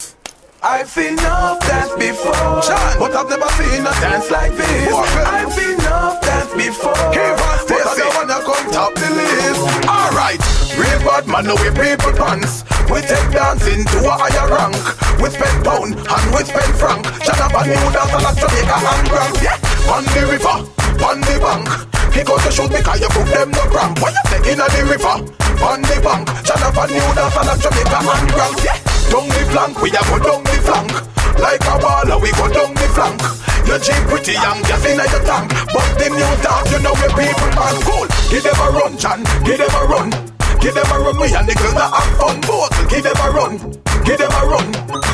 I've 0.64 0.88
seen 0.88 1.20
enough 1.20 1.60
dance 1.60 1.92
before, 2.00 2.32
but 2.32 3.12
I've 3.12 3.28
never 3.28 3.50
seen 3.60 3.84
a 3.84 3.92
dance 4.00 4.32
like 4.32 4.56
this. 4.56 4.94
I've 4.96 5.52
seen 5.52 5.76
enough 5.76 6.22
dance 6.22 6.54
before, 6.56 6.96
but 6.96 7.76
I 7.76 7.96
don't 7.98 8.16
wanna 8.16 8.40
come 8.40 8.72
top 8.72 8.96
the 8.96 9.10
list. 9.12 9.60
Alright, 9.84 10.40
real 10.80 11.00
bad 11.04 11.28
man, 11.28 11.44
no 11.52 11.56
we 11.60 11.76
people 11.76 12.16
pants. 12.16 12.64
We 12.88 13.02
take 13.02 13.28
dancing 13.36 13.84
to 13.84 13.98
a 14.08 14.16
higher 14.16 14.48
rank. 14.48 14.80
We 15.20 15.28
spend 15.28 15.66
pound 15.68 15.92
and 16.00 16.26
we 16.32 16.40
spend 16.48 16.72
franc. 16.80 17.04
Shut 17.20 17.36
up 17.36 17.52
and 17.60 17.68
new 17.68 17.92
dance 17.92 18.16
and 18.16 18.38
Jamaica 18.40 18.78
and 18.80 19.10
grand. 19.12 19.36
Yeah, 19.44 19.92
on 19.92 20.08
the 20.08 20.24
river, 20.24 20.56
on 21.04 21.20
the 21.20 21.36
bank. 21.44 21.90
He 22.16 22.24
go 22.24 22.38
to 22.40 22.50
shoot 22.52 22.72
because 22.72 23.00
you 23.02 23.10
put 23.10 23.28
them 23.28 23.52
no 23.52 23.64
cramp. 23.68 24.00
What 24.00 24.14
you 24.16 24.24
say 24.32 24.52
in 24.52 24.58
the 24.58 24.84
river, 24.88 25.16
on 25.62 25.82
the 25.82 25.98
bank. 26.04 26.30
Up 26.70 26.76
and 26.76 26.92
new 26.92 27.10
dance 27.16 27.38
and 27.40 27.50
a 27.50 27.56
Jamaica 27.58 28.00
and 28.04 28.30
grand. 28.30 28.58
Yeah. 28.62 28.78
Down 29.10 29.26
the 29.26 29.42
flank, 29.50 29.76
we 29.82 29.90
a 29.90 30.02
go 30.06 30.18
down 30.22 30.44
the 30.44 30.58
flank. 30.62 30.92
Like 31.40 31.66
a 31.66 31.76
baller, 31.82 32.18
we 32.22 32.30
go 32.36 32.46
down 32.52 32.74
the 32.76 32.88
flank. 32.94 33.22
Your 33.66 33.80
jeep 33.80 34.04
pretty 34.06 34.34
young, 34.34 34.62
just 34.70 34.86
in 34.86 35.02
your 35.02 35.24
tank. 35.26 35.50
But 35.74 35.90
the 35.98 36.08
new 36.14 36.34
dance, 36.44 36.70
you 36.70 36.80
know 36.84 36.94
we 36.94 37.08
people 37.16 37.52
man 37.58 37.78
cool. 37.82 38.08
Give 38.30 38.44
them 38.44 38.60
a 38.60 38.68
run, 38.70 38.94
John, 38.98 39.24
give 39.48 39.58
them 39.58 39.74
a 39.74 39.84
run. 39.88 40.10
Give 40.60 40.76
them 40.76 40.92
a 40.92 40.98
run, 41.00 41.16
we 41.16 41.32
and 41.32 41.48
the 41.48 41.56
girls 41.56 41.74
that 41.74 41.88
have 41.88 42.12
fun. 42.20 42.36
Both, 42.44 42.76
give 42.92 43.04
them 43.08 43.16
a 43.16 43.28
run, 43.32 43.56
give 44.04 44.20
them 44.20 44.30
a 44.30 44.44
run. 44.44 44.68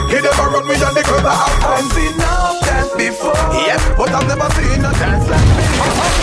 Give 0.10 0.24
them 0.26 0.34
a 0.42 0.46
run, 0.50 0.66
we 0.66 0.74
and 0.74 0.96
the 0.98 1.04
girls 1.06 1.22
that 1.22 1.38
have 1.38 1.56
fun. 1.62 1.86
I've 1.86 1.92
seen 1.94 2.14
enough 2.18 2.58
dance 2.66 2.92
before. 2.98 3.38
Yeah, 3.54 3.78
but 3.94 4.10
I've 4.10 4.26
never 4.26 4.50
seen 4.58 4.82
a 4.82 4.92
dance 4.98 5.30
like 5.30 5.46
this 5.54 5.70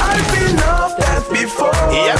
I've 0.02 0.26
seen 0.34 0.58
enough 0.58 0.98
dance 0.98 1.28
before. 1.30 1.70
Yeah, 1.94 2.18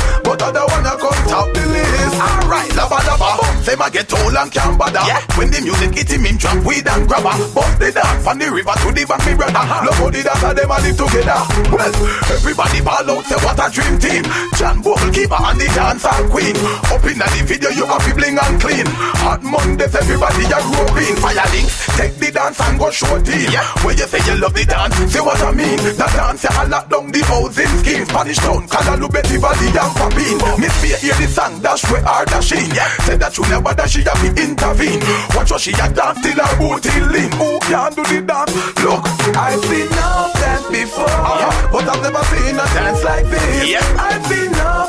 Say 3.73 3.81
a 3.81 3.91
get 3.91 4.13
old 4.13 4.37
and 4.37 4.53
can't 4.53 4.77
bother. 4.77 5.01
Yeah. 5.09 5.25
When 5.33 5.49
the 5.49 5.65
music 5.65 5.97
hit 5.97 6.13
him, 6.13 6.29
him 6.29 6.37
drunk 6.37 6.61
weed 6.69 6.85
and 6.85 7.09
grabber. 7.09 7.33
Bust 7.57 7.81
the 7.81 7.89
dance 7.89 8.21
from 8.21 8.37
the 8.37 8.53
river 8.53 8.77
to 8.85 8.93
the 8.93 9.09
bank, 9.09 9.25
me 9.25 9.33
brother. 9.33 9.57
Uh-huh. 9.57 9.89
Love 9.89 9.97
how 9.97 10.11
the 10.13 10.21
dance 10.21 10.45
them 10.45 10.69
a 10.69 10.77
live 10.77 10.93
together. 11.01 11.41
Well, 11.73 11.93
everybody 12.37 12.85
ball 12.85 13.09
out, 13.09 13.25
say 13.25 13.41
what 13.41 13.57
a 13.57 13.73
dream 13.73 13.97
team. 13.97 14.29
John 14.61 14.85
Bogle 14.85 15.09
keeper 15.09 15.41
and 15.41 15.57
the 15.57 15.73
dancer 15.73 16.13
queen. 16.29 16.53
Up 16.93 17.01
in 17.09 17.17
the 17.17 17.27
video, 17.49 17.73
you 17.73 17.89
got 17.89 18.05
bling 18.13 18.37
and 18.37 18.61
clean. 18.61 18.85
Hot 19.25 19.41
Mondays, 19.41 19.97
everybody 19.97 20.45
a 20.53 20.59
groping. 20.69 21.17
Fire 21.17 21.49
links, 21.57 21.73
take 21.97 22.15
the 22.21 22.29
dance 22.29 22.61
and 22.61 22.77
go 22.77 22.93
show 22.93 23.17
team. 23.25 23.57
Yeah. 23.57 23.65
When 23.89 23.97
you 23.97 24.05
say 24.05 24.21
you 24.29 24.37
love 24.37 24.53
the 24.53 24.69
dance, 24.69 25.01
say 25.09 25.25
what 25.25 25.41
I 25.41 25.49
mean. 25.49 25.81
The 25.81 25.97
dance, 25.97 26.45
you 26.45 26.53
lock 26.69 26.93
down 26.93 27.09
the 27.09 27.25
housing 27.25 27.73
scheme. 27.81 28.05
Spanish 28.05 28.37
town, 28.37 28.69
Calalu, 28.69 29.09
Betty 29.09 29.41
Valley, 29.41 29.73
and 29.73 29.93
Papine. 29.97 30.61
Miss 30.61 30.77
Fear 30.85 31.01
hear 31.01 31.17
the 31.17 31.25
song, 31.25 31.57
dash 31.65 31.89
where 31.89 32.05
her 32.05 32.29
dashing. 32.29 32.69
Yeah. 32.77 32.85
Say 33.09 33.17
that 33.17 33.33
you 33.41 33.49
never 33.49 33.62
dash, 33.63 33.93
she 33.93 34.03
have 34.03 34.19
to 34.19 34.29
intervene. 34.43 35.01
Watch 35.35 35.51
what 35.51 35.61
she 35.61 35.73
a 35.73 35.87
dance 35.95 36.19
till 36.23 36.35
her 36.35 36.53
booty 36.59 36.91
lean. 37.15 37.31
Who 37.39 37.59
can 37.61 37.93
do 37.95 38.03
the 38.03 38.21
dance? 38.27 38.55
Look, 38.83 39.07
I've 39.37 39.63
seen 39.71 39.87
enough 39.87 40.35
dance 40.35 40.67
before, 40.67 41.07
uh-huh. 41.07 41.69
but 41.71 41.89
I've 41.89 42.03
never 42.03 42.25
seen 42.35 42.57
a 42.59 42.67
dance 42.75 43.05
like 43.05 43.27
this. 43.27 43.71
Yeah. 43.71 43.97
I've 43.99 44.27
seen 44.27 44.51
dance 44.53 44.82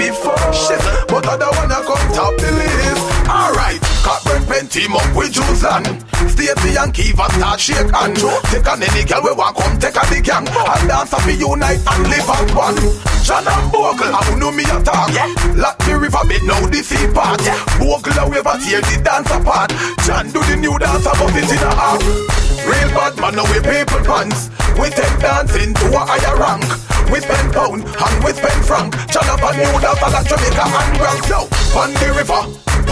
before, 0.00 0.40
Shit. 0.52 0.80
but 1.12 1.28
I 1.28 1.36
don't 1.36 1.52
wanna 1.60 1.84
come 1.84 2.04
top 2.16 2.32
the 2.40 2.48
list. 2.56 3.04
Alright, 3.28 3.80
Cockburn 4.00 4.44
pen 4.48 4.66
team 4.66 4.96
up 4.96 5.04
with 5.14 5.32
Juiceland. 5.36 6.00
Stacey 6.28 6.76
and 6.76 6.92
Keiva 6.92 7.28
start 7.36 7.60
shake 7.60 7.92
and 7.92 8.16
Take 8.52 8.68
on 8.68 8.82
any 8.82 9.04
girl 9.04 9.22
we 9.24 9.32
want 9.32 9.56
come 9.56 9.78
take 9.80 9.96
a 9.96 10.04
the 10.12 10.20
gang 10.20 10.44
And 10.44 10.84
dance 10.88 11.12
and 11.12 11.24
be 11.24 11.32
unite 11.32 11.80
and 11.80 12.04
live 12.12 12.28
as 12.28 12.52
one 12.52 12.76
John 13.24 13.48
and 13.48 13.72
Bogle, 13.72 14.12
I 14.12 14.20
know 14.36 14.52
me 14.52 14.64
attack 14.64 15.16
yeah. 15.16 15.32
Lock 15.56 15.78
the 15.78 15.96
river 15.96 16.24
bed 16.28 16.44
now 16.44 16.60
the 16.68 16.84
sea 16.84 17.08
part 17.12 17.40
yeah. 17.40 17.56
Bogle 17.80 18.20
a 18.20 18.28
wave 18.28 18.52
tear 18.60 18.84
the 18.84 19.00
dance 19.00 19.32
apart 19.32 19.72
John 20.04 20.28
do 20.28 20.44
the 20.44 20.56
new 20.60 20.76
dance 20.78 21.06
above 21.08 21.32
it 21.32 21.48
in 21.48 21.56
a 21.56 21.72
half 21.72 22.49
Real 22.66 22.90
bad 22.92 23.16
man 23.16 23.36
now 23.36 23.46
we 23.48 23.60
people 23.64 24.02
pants. 24.04 24.50
We 24.76 24.92
take 24.92 25.16
dancing 25.20 25.72
to 25.72 25.86
a 25.96 26.02
higher 26.04 26.36
rank. 26.36 26.64
We 27.08 27.20
spend 27.20 27.52
pound 27.52 27.82
and 27.84 28.16
we 28.24 28.30
spend 28.36 28.62
franc. 28.64 28.92
John 29.08 29.28
up 29.32 29.42
a 29.42 29.50
new 29.56 29.72
dance 29.80 30.00
like 30.00 30.28
Jamaica 30.28 30.64
and 30.68 30.92
Bronx. 31.00 31.20
Yo, 31.26 31.40
on 31.74 31.90
the 31.96 32.08
river, 32.12 32.42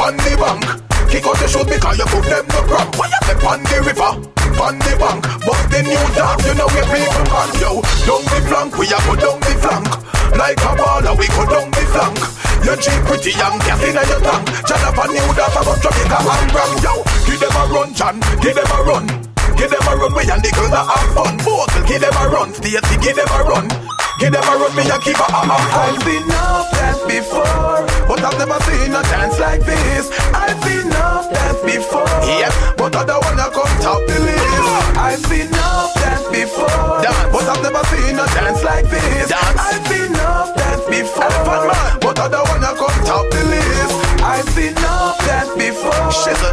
on 0.01 0.17
the 0.17 0.33
bank. 0.41 0.65
Kick 1.13 1.25
out 1.25 1.37
the 1.41 1.49
shoes 1.49 1.65
because 1.65 1.97
you 1.97 2.09
put 2.09 2.25
them 2.29 2.45
no 2.49 2.61
cramp. 2.69 2.93
When 2.97 3.09
you 3.09 3.21
step 3.25 3.45
on 3.45 3.61
the 3.65 3.79
river, 3.85 4.13
on 4.61 4.77
the 4.81 4.93
bank? 4.97 5.21
But 5.45 5.63
the 5.73 5.81
new 5.85 6.05
dance, 6.17 6.43
you 6.45 6.55
know 6.57 6.69
we 6.73 6.83
people 6.89 7.25
can 7.29 7.51
Yo, 7.61 7.71
down 8.05 8.23
the 8.29 8.39
flank, 8.49 8.73
we 8.77 8.85
a 8.89 8.99
go 9.05 9.15
down 9.17 9.39
the 9.41 9.55
flank. 9.61 9.89
Like 10.37 10.61
a 10.65 10.73
baller, 10.77 11.15
we 11.17 11.29
go 11.33 11.45
down 11.49 11.69
the 11.73 11.85
flank. 11.93 12.19
You 12.65 12.75
cheap 12.81 13.01
pretty 13.05 13.33
young, 13.37 13.57
gas 13.65 13.81
in 13.85 13.97
your 13.97 14.21
tank. 14.21 14.45
John 14.65 14.85
up 14.85 14.99
a 14.99 15.05
new 15.09 15.29
dance 15.37 15.57
about 15.57 15.79
Jamaica 15.81 16.19
and 16.25 16.49
Bronx. 16.53 16.73
Yo, 16.85 16.93
give 17.25 17.41
them 17.41 17.57
a 17.57 17.63
run, 17.73 17.95
John, 17.95 18.17
give 18.41 18.57
them 18.57 18.69
a 18.69 18.81
run 18.83 19.28
Give 19.59 19.71
them 19.71 19.83
a 19.91 19.97
run, 19.99 20.15
we 20.15 20.23
and 20.31 20.41
the 20.41 20.51
girls 20.55 20.71
a 20.71 20.87
have 20.87 21.11
fun 21.15 21.39
Vocal, 21.43 21.83
give 21.85 22.01
them 22.01 22.15
a 22.15 22.25
run, 22.31 22.55
Stacey, 22.55 22.97
give 23.03 23.17
them 23.19 23.29
a 23.29 23.43
run 23.43 23.67
Give 24.19 24.33
them 24.33 24.43
a 24.43 24.55
run, 24.59 24.75
me 24.75 24.83
and 24.83 24.91
a 24.91 24.99
keep 24.99 25.15
a 25.15 25.23
a 25.31 25.43
I've 25.47 26.03
seen 26.03 26.23
enough 26.27 26.71
dance 26.75 27.03
before, 27.07 27.87
but 28.11 28.19
I've 28.19 28.35
never 28.35 28.59
seen 28.67 28.91
a 28.91 29.03
dance 29.07 29.39
like 29.39 29.63
this. 29.63 30.11
I've 30.35 30.59
seen 30.67 30.91
enough 30.91 31.31
dance 31.31 31.63
before, 31.63 32.03
yeah, 32.27 32.51
but 32.77 32.97
I 32.97 33.07
don't 33.07 33.23
wanna 33.23 33.47
come 33.55 33.71
top 33.79 34.03
the 34.11 34.19
list. 34.19 34.99
I've 34.99 35.23
seen 35.23 35.47
enough 35.47 35.95
dance 35.95 36.27
before, 36.35 36.99
dance. 36.99 37.31
but 37.31 37.47
I've 37.47 37.63
never 37.63 37.85
seen 37.95 38.19
a 38.19 38.27
dance 38.35 38.63
like 38.65 38.91
this. 38.91 39.29
Dance. 39.31 39.55
I've 39.55 39.87
seen 39.87 40.11
enough 40.11 40.51
dance 40.57 40.85
before, 40.91 41.71
but 42.03 42.19
I 42.19 42.27
don't 42.27 42.49
wanna 42.51 42.58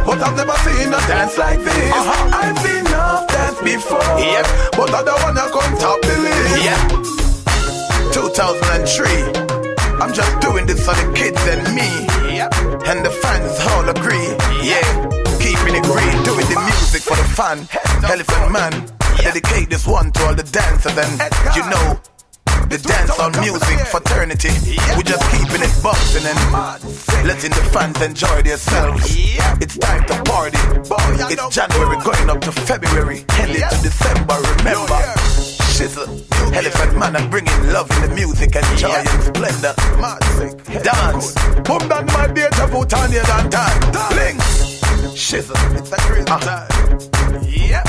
but 0.04 0.22
I've 0.22 0.36
never 0.36 0.56
seen 0.64 0.88
a 0.88 1.00
dance 1.06 1.36
like 1.38 1.60
this. 1.60 1.92
Uh-huh. 1.92 2.30
I've 2.32 2.58
seen 2.58 2.86
enough 2.86 3.28
dance 3.28 3.60
before, 3.60 4.10
yeah, 4.18 4.42
but 4.72 4.92
I 4.94 5.02
don't 5.04 5.22
wanna 5.22 5.46
come 5.50 5.72
top 5.78 6.00
the 6.02 6.16
list. 6.24 6.64
Yeah. 6.64 6.80
2003. 8.12 9.46
I'm 10.00 10.12
just 10.12 10.40
doing 10.40 10.66
this 10.66 10.84
for 10.84 10.94
the 10.94 11.12
kids 11.14 11.40
and 11.46 11.62
me. 11.74 11.88
Yep. 12.36 12.52
And 12.86 13.04
the 13.04 13.10
fans 13.10 13.58
all 13.72 13.88
agree. 13.88 14.28
Yeah. 14.64 14.84
Keeping 15.40 15.74
it 15.76 15.86
real, 15.86 16.18
doing 16.24 16.46
the 16.52 16.60
music 16.64 17.02
for 17.02 17.16
the 17.16 17.24
fun. 17.36 17.68
Elephant 18.04 18.52
Man. 18.52 18.72
Dedicate 19.16 19.70
this 19.70 19.86
one 19.86 20.12
to 20.12 20.26
all 20.26 20.34
the 20.34 20.42
dancers 20.42 20.96
and 20.96 21.20
you 21.56 21.62
know 21.70 21.98
the 22.68 22.78
dance 22.78 23.18
on 23.18 23.32
music 23.40 23.78
fraternity. 23.86 24.50
We 24.96 25.02
just 25.02 25.24
keeping 25.30 25.62
it 25.62 25.72
bumping 25.82 26.26
and 26.26 27.26
letting 27.26 27.50
the 27.50 27.64
fans 27.72 28.00
enjoy 28.02 28.42
themselves. 28.42 29.02
It's 29.60 29.78
time 29.78 30.04
to 30.06 30.22
party. 30.24 30.58
It's 31.32 31.54
January 31.54 31.98
going 32.02 32.30
up 32.30 32.40
to 32.42 32.52
February, 32.52 33.24
heading 33.30 33.62
to 33.62 33.78
December. 33.82 34.36
Remember 34.58 35.00
shizzle. 35.76 36.08
Elephant 36.54 36.98
man, 36.98 37.16
I'm 37.16 37.28
bringing 37.28 37.52
love 37.72 37.90
in 37.90 38.08
the 38.08 38.14
music 38.14 38.56
and 38.56 38.66
joy 38.78 38.88
yeah. 38.88 39.04
and 39.04 39.22
splendor. 39.22 39.74
Dance. 40.82 41.34
Boom 41.66 41.88
down 41.88 42.06
my 42.06 42.26
deja 42.28 42.66
vu, 42.66 42.84
Tanya 42.86 43.22
than 43.24 43.50
time. 43.50 43.80
Blinks. 44.10 44.80
Shizzle. 45.12 45.56
It's 45.78 45.92
a 45.92 45.96
crazy 45.96 46.26
uh. 46.28 46.38
time. 46.40 47.40
Yeah. 47.42 47.84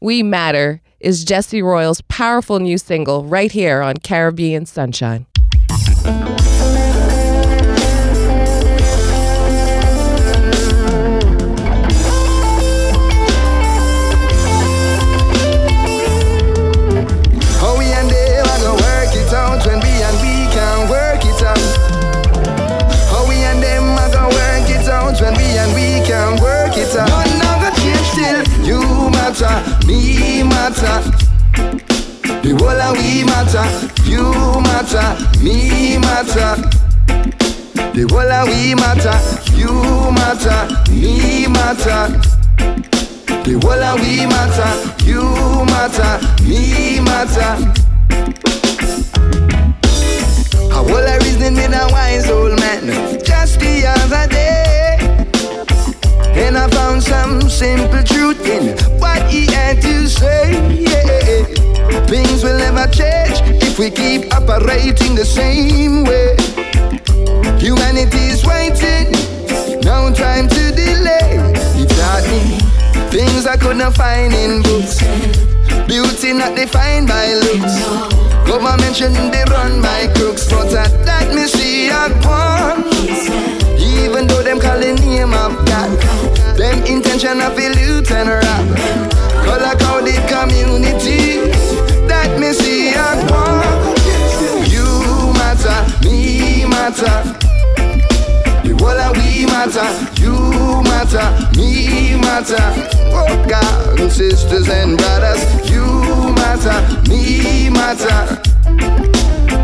We 0.00 0.22
Matter 0.22 0.80
is 1.00 1.24
Jesse 1.24 1.62
Royal's 1.62 2.02
powerful 2.02 2.58
new 2.58 2.78
single 2.78 3.24
right 3.24 3.50
here 3.50 3.80
on 3.80 3.96
Caribbean 3.96 4.66
Sunshine. 4.66 5.26
Matter. 30.70 31.02
The 32.42 32.54
whole 32.58 32.80
of 32.80 32.96
we 32.96 33.24
matter, 33.24 33.66
you 34.08 34.22
matter, 34.62 35.08
me 35.42 35.98
matter. 35.98 36.62
The 37.92 38.06
whole 38.10 38.30
of 38.30 38.46
we 38.48 38.74
matter, 38.74 39.18
you 39.58 39.72
matter, 40.14 40.60
me 40.92 41.48
matter. 41.48 42.18
The 43.44 43.58
whole 43.62 43.82
of 43.82 44.00
we 44.00 44.26
matter, 44.26 44.72
you 45.04 45.22
matter, 45.66 46.12
me 46.44 47.00
matter. 47.00 47.52
A 50.70 50.82
whole 50.82 50.96
of 50.96 51.22
reasoning 51.22 51.54
with 51.54 51.74
a 51.74 51.88
wise 51.90 52.30
old 52.30 52.58
man 52.60 52.86
just 53.24 53.58
the 53.58 53.86
other 53.86 54.28
day. 54.30 54.96
And 56.38 56.56
I 56.56 56.68
found 56.70 57.02
some 57.02 57.50
simple 57.50 58.02
truth 58.04 58.46
in 58.46 58.76
we 63.80 63.90
keep 63.90 64.30
operating 64.34 65.14
the 65.14 65.24
same 65.24 66.04
way. 66.04 66.36
Humanity's 67.56 68.44
waiting, 68.44 69.08
no 69.80 70.12
time 70.12 70.46
to 70.48 70.62
delay. 70.76 71.40
He 71.72 71.86
taught 71.88 72.20
me 72.28 72.60
things 73.08 73.46
I 73.46 73.56
could 73.56 73.78
not 73.78 73.94
find 73.94 74.34
in 74.34 74.60
books. 74.60 75.00
Beauty 75.88 76.34
not 76.34 76.54
defined 76.56 77.08
by 77.08 77.32
looks. 77.32 77.80
Government 78.46 78.94
shouldn't 78.94 79.32
be 79.32 79.40
run 79.48 79.80
by 79.80 80.12
crooks, 80.14 80.46
but 80.50 80.68
at 80.74 80.92
that 81.06 81.32
me 81.32 81.46
see 81.46 81.88
a 81.88 82.12
one. 82.28 82.84
Even 83.80 84.26
though 84.26 84.42
them 84.42 84.60
call 84.60 84.78
the 84.78 84.92
name 84.92 85.32
of 85.32 85.56
God, 85.64 85.88
them 86.58 86.84
intention 86.84 87.40
of 87.40 87.56
loot 87.56 88.10
and 88.10 88.28
rob. 88.28 88.76
Color 89.46 89.74
coded 89.80 90.20
community 90.28 91.48
that 92.10 92.38
me 92.38 92.52
see 92.52 92.92
a 92.92 93.08
one. 93.32 93.69
Matter, 95.70 96.08
me 96.08 96.64
matter. 96.66 97.22
The 98.64 98.74
whole 98.80 98.90
of 98.90 99.16
we 99.16 99.46
matter, 99.46 99.86
you 100.20 100.82
matter, 100.82 101.26
me 101.56 102.16
matter. 102.16 102.58
Oh 103.14 103.46
God, 103.48 104.00
and 104.00 104.10
sisters 104.10 104.68
and 104.68 104.98
brothers, 104.98 105.70
you 105.70 105.84
matter, 106.34 106.80
me 107.08 107.70
matter. 107.70 108.40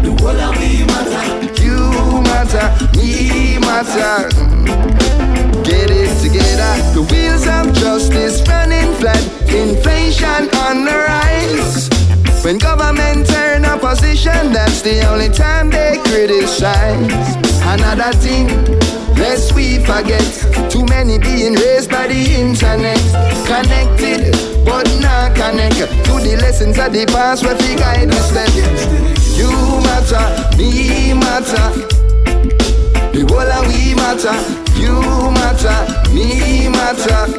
The 0.03 0.11
whole 0.21 0.41
of 0.41 0.57
we 0.59 0.85
matter, 0.87 1.25
you 1.61 2.23
matter, 2.23 2.67
me 2.97 3.59
matter. 3.59 5.26
That's 14.77 15.01
the 15.01 15.09
only 15.09 15.29
time 15.29 15.71
they 15.71 15.97
criticize. 16.05 17.37
Another 17.65 18.13
thing, 18.19 18.47
lest 19.17 19.55
we 19.55 19.79
forget, 19.79 20.23
too 20.71 20.85
many 20.87 21.19
being 21.19 21.55
raised 21.55 21.91
by 21.91 22.07
the 22.07 22.35
internet, 22.35 22.99
connected 23.47 24.35
but 24.65 24.85
not 25.01 25.35
connected 25.35 25.89
to 26.05 26.13
the 26.21 26.37
lessons 26.41 26.79
of 26.79 26.93
the 26.93 27.07
past 27.07 27.45
where 27.45 27.57
we 27.57 27.75
guide 27.77 28.11
us 28.11 28.29
step. 28.29 28.51
You 29.37 29.49
matter, 29.81 30.27
me 30.59 31.15
matter, 31.15 31.69
the 33.13 33.25
whole 33.29 33.41
of 33.41 33.67
we 33.69 33.95
matter. 33.95 34.37
You 34.77 35.01
matter, 35.33 35.79
me 36.13 36.69
matter. 36.69 37.33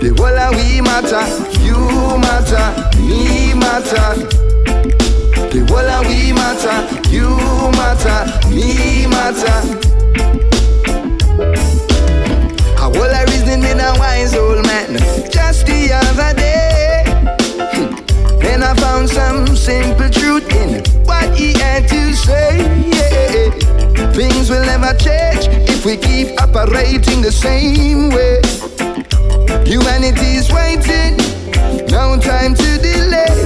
The 0.00 0.12
whole 0.18 0.38
of 0.38 0.56
we 0.56 0.80
matter, 0.82 1.24
you 1.62 2.18
matter, 2.18 3.00
me 3.00 3.54
matter. 3.54 4.41
The 5.52 5.66
whole 5.68 5.80
of 5.80 6.06
we 6.08 6.32
matter, 6.32 6.80
you 7.10 7.28
matter, 7.76 8.24
me 8.48 9.06
matter. 9.06 9.58
A 12.78 12.88
whole 12.88 13.04
of 13.04 13.28
reasoning 13.28 13.62
in 13.70 13.78
a 13.78 13.92
wise 13.98 14.34
old 14.34 14.64
man 14.64 14.96
just 15.30 15.66
the 15.66 15.92
other 15.92 16.32
day. 16.40 17.04
And 18.48 18.64
I 18.64 18.74
found 18.80 19.10
some 19.10 19.46
simple 19.54 20.08
truth 20.08 20.50
in 20.56 20.82
what 21.04 21.28
he 21.36 21.52
had 21.52 21.86
to 21.86 22.14
say. 22.14 22.56
Yeah. 22.88 23.50
Things 24.12 24.48
will 24.48 24.64
never 24.64 24.96
change 24.96 25.48
if 25.68 25.84
we 25.84 25.98
keep 25.98 26.40
operating 26.40 27.20
the 27.20 27.30
same 27.30 28.08
way. 28.08 28.40
Humanity's 29.66 30.50
waiting, 30.50 31.18
no 31.90 32.18
time 32.18 32.54
to 32.54 32.78
delay. 32.78 33.41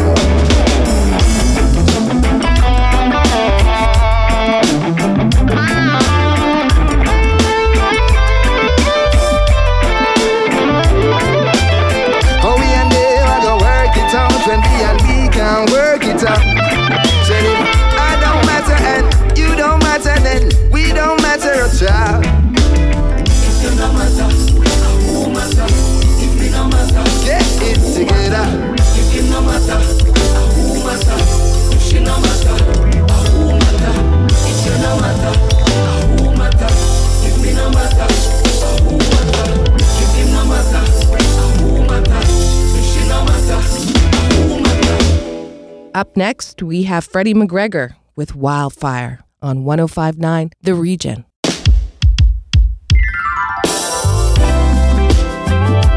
Up 45.96 46.14
next, 46.14 46.62
we 46.62 46.82
have 46.82 47.06
Freddie 47.06 47.32
McGregor 47.32 47.94
with 48.16 48.36
Wildfire 48.36 49.20
on 49.40 49.64
1059 49.64 50.50
The 50.60 50.74
Region. 50.74 51.24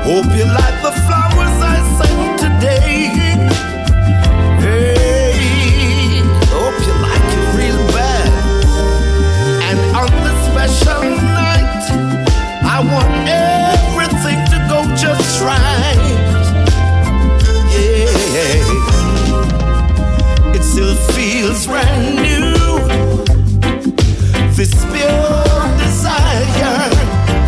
Hope 0.07 0.31
you 0.37 0.45
like 0.45 0.81
the 0.81 0.93
flowers 1.03 1.59
I 1.61 1.99
sent 1.99 2.39
today. 2.39 3.78
Brand 21.65 22.15
new. 22.15 22.53
This 24.55 24.73
pure 24.85 25.77
desire, 25.77 26.89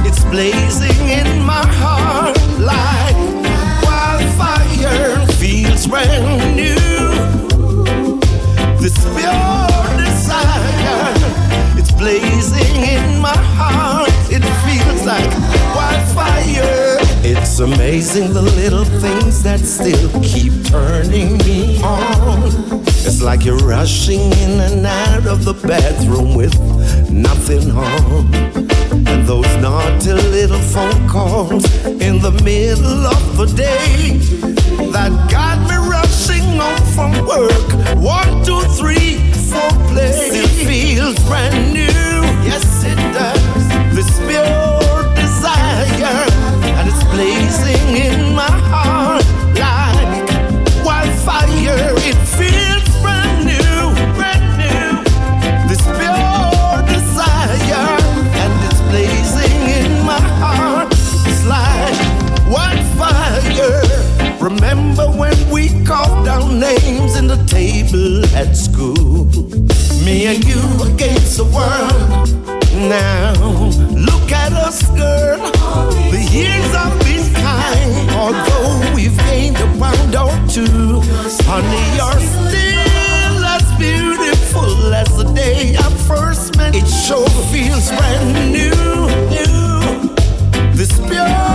it's 0.06 0.24
blazing 0.26 1.08
in 1.08 1.44
my 1.44 1.66
heart 1.80 2.38
like 2.60 3.16
wildfire. 3.84 5.28
Feels 5.38 5.88
brand 5.88 6.56
new. 6.56 6.76
This 8.80 8.98
pure 9.16 9.98
desire, 9.98 11.14
it's 11.78 11.92
blazing 11.92 12.76
in 12.76 13.20
my 13.20 13.38
heart. 13.56 14.10
It 14.30 14.44
feels 14.66 15.06
like 15.06 15.32
wildfire. 15.76 16.98
It's 17.24 17.60
amazing 17.60 18.34
the 18.34 18.42
little 18.42 18.86
things 18.86 19.44
that 19.44 19.60
still 19.60 20.10
keep 20.22 20.54
turning 20.66 21.38
me 21.40 21.82
on. 21.84 22.91
It's 23.04 23.22
like 23.22 23.44
you're 23.44 23.58
rushing 23.58 24.20
in 24.20 24.60
and 24.60 24.86
out 24.86 25.26
of 25.26 25.44
the 25.44 25.54
bathroom 25.54 26.36
with 26.36 26.54
nothing 27.10 27.72
on. 27.72 28.34
And 29.08 29.26
those 29.28 29.52
naughty 29.58 30.14
little 30.14 30.60
phone 30.60 31.10
calls 31.10 31.66
in 31.86 32.22
the 32.22 32.32
middle 32.44 33.08
of 33.08 33.38
the 33.38 33.48
day 33.48 34.18
that 34.94 35.12
got 35.32 35.58
me 35.68 35.78
rushing 35.90 36.46
home 36.62 36.86
from 36.94 37.12
work. 37.26 37.68
One, 37.98 38.46
two, 38.46 38.62
three, 38.78 39.18
four, 39.50 39.72
play. 39.90 40.14
It 40.38 40.50
feels 40.68 41.18
brand 41.26 41.74
new. 41.74 42.22
Yes, 42.46 42.84
it 42.86 42.98
does. 43.18 43.42
This 43.96 44.12
pure 44.30 45.02
desire, 45.16 46.30
and 46.78 46.88
it's 46.88 47.04
blazing 47.10 47.98
in 47.98 48.36
my 48.36 48.52
heart 48.70 49.26
like 49.58 50.86
wildfire. 50.86 51.94
It 52.06 52.21
Remember 64.92 65.18
when 65.18 65.50
we 65.50 65.70
called 65.86 66.26
down 66.26 66.60
names 66.60 67.16
in 67.16 67.26
the 67.26 67.42
table 67.48 68.26
at 68.36 68.58
school? 68.58 69.24
Me 70.04 70.28
and 70.28 70.44
you 70.44 70.60
against 70.84 71.38
the 71.38 71.46
world. 71.46 72.28
Now, 72.76 73.32
look 73.96 74.32
at 74.34 74.52
us, 74.52 74.84
girl. 74.90 75.40
The 76.12 76.20
years 76.30 76.76
have 76.76 77.00
been 77.08 77.34
kind, 77.36 78.12
although 78.20 78.94
we've 78.94 79.18
gained 79.30 79.56
a 79.56 79.68
pound 79.80 80.14
or 80.14 80.36
two. 80.50 81.00
Honey, 81.48 81.86
you're 81.96 82.22
still 82.36 83.46
as 83.48 83.64
beautiful 83.80 84.94
as 84.94 85.08
the 85.16 85.32
day 85.34 85.74
I 85.78 85.90
first 86.06 86.58
met. 86.58 86.76
It 86.76 86.88
sure 86.88 87.30
feels 87.50 87.88
brand 87.92 88.52
new. 88.52 88.72
This 90.76 91.00
pure 91.00 91.51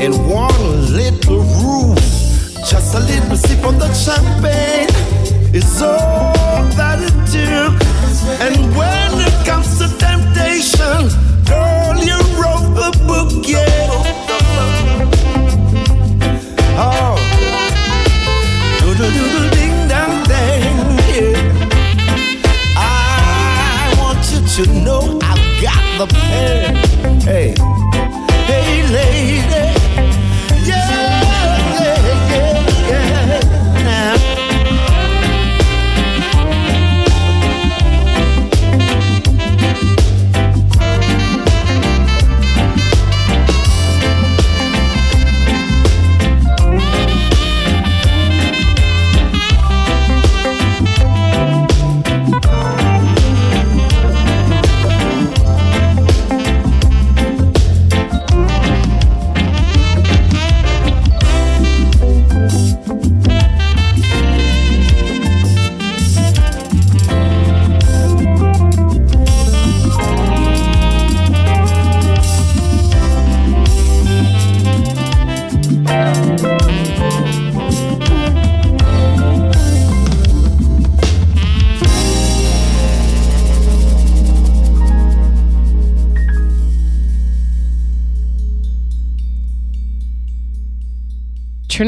in 0.00 0.12
one 0.28 0.47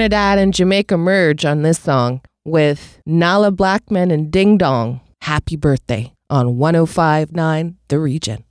Trinidad 0.01 0.39
and 0.39 0.55
Jamaica 0.55 0.97
merge 0.97 1.45
on 1.45 1.61
this 1.61 1.79
song 1.79 2.23
with 2.47 3.03
Nailah 3.07 3.55
Blackman 3.55 4.11
and 4.11 4.33
Ding 4.33 4.57
Dong. 4.57 5.03
Happy 5.21 5.57
birthday 5.57 6.15
on 6.31 6.57
1059 6.57 7.77
The 7.89 7.99
Region. 7.99 8.43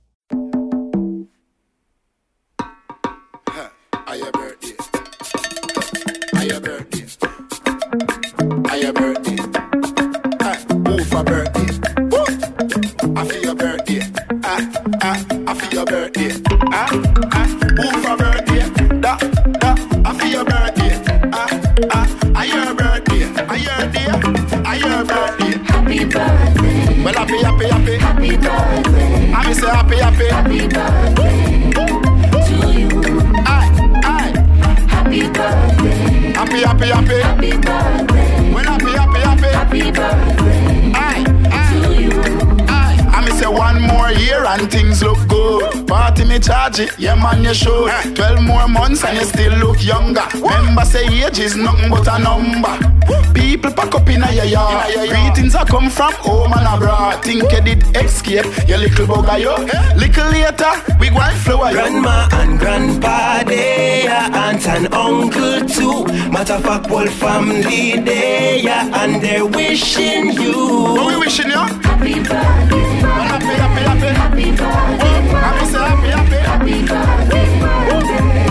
I 15.52 15.54
feel 15.54 15.72
your 15.72 15.84
birthday. 15.84 16.30
Da, 19.00 19.18
da, 19.18 19.74
I 20.04 20.14
feel 20.14 20.30
your 20.30 20.44
birthday. 20.44 20.69
Your 23.62 23.82
day. 23.92 24.08
I 24.64 24.74
your 24.76 25.04
birthday. 25.04 25.58
Happy 25.70 26.04
birthday, 26.04 27.02
Well, 27.04 27.14
happy, 27.14 27.38
happy, 27.42 27.66
happy. 27.68 27.96
happy 27.98 28.36
birthday, 28.36 29.32
I 29.32 29.46
me 29.48 29.54
say 29.54 29.68
happy, 29.68 29.96
happy. 29.96 30.26
happy 30.28 30.68
birthday 30.68 31.70
to 32.46 32.56
you. 32.78 32.88
Aye, 33.46 33.70
aye. 34.04 34.32
Happy 34.88 35.22
birthday, 35.30 36.32
Happy, 36.32 36.60
happy, 36.62 36.86
happy. 36.86 37.20
happy 37.20 37.50
birthday, 37.58 38.52
Well, 38.52 38.64
happy, 38.64 38.90
happy, 38.90 39.20
happy. 39.20 39.50
happy 39.58 39.90
birthday 39.90 40.92
Aye, 40.94 41.24
aye. 41.50 41.80
to 41.82 41.94
you. 42.00 42.10
Aye. 42.68 43.10
I 43.12 43.24
me 43.24 43.32
say 43.32 43.46
one 43.46 43.80
more 43.82 44.10
year 44.12 44.44
and 44.46 44.70
things 44.70 45.02
look 45.02 45.18
good. 45.28 45.79
Party 45.90 46.24
me 46.24 46.38
charge 46.38 46.78
it, 46.78 46.96
yeah 46.98 47.16
man 47.16 47.42
you 47.42 47.52
should. 47.52 47.90
Twelve 48.14 48.42
more 48.44 48.68
months 48.68 49.02
and 49.04 49.18
you 49.18 49.24
still 49.24 49.52
look 49.58 49.82
younger. 49.82 50.22
Remember 50.34 50.84
say 50.84 51.04
age 51.24 51.40
is 51.40 51.56
nothing 51.56 51.90
but 51.90 52.06
a 52.06 52.16
number. 52.16 52.78
People 53.34 53.72
pack 53.72 53.92
up 53.96 54.08
in 54.08 54.22
a 54.22 54.32
your 54.32 54.44
yard. 54.44 54.86
Greetings 55.08 55.56
are 55.56 55.66
come 55.66 55.90
from 55.90 56.12
home 56.18 56.52
and 56.52 56.66
abroad. 56.66 57.24
Think 57.24 57.50
you 57.50 57.60
did 57.60 57.96
escape, 57.96 58.46
you 58.68 58.76
little 58.76 59.06
bugger 59.06 59.40
yo. 59.42 59.56
Little 59.96 60.30
later, 60.30 60.72
we 61.00 61.10
go 61.10 61.18
and 61.20 61.36
flower. 61.38 61.72
Grandma 61.72 62.28
and 62.34 62.58
grandpa 62.58 63.42
they 63.42 64.04
there, 64.06 64.30
aunt 64.32 64.66
and 64.68 64.94
uncle 64.94 65.60
too. 65.66 66.04
Matter 66.30 66.54
of 66.54 66.62
fact, 66.62 66.86
whole 66.86 67.08
family 67.08 67.98
there, 67.98 68.88
and 68.94 69.20
they're 69.20 69.44
wishing 69.44 70.26
What 70.26 70.40
you. 70.40 71.06
we 71.08 71.16
wishing 71.18 71.50
you? 71.50 71.58
Happy 71.58 72.14
birthday, 72.14 72.84
happy, 73.30 73.46
happy, 73.62 73.82
happy. 73.90 74.06
happy 74.06 74.50
birthday, 74.52 75.20
I 75.42 75.64
me 75.72 75.79
say 75.80 75.96
happy, 75.96 76.34
happy. 76.36 76.70
happy 76.70 76.86
birthday 76.86 78.49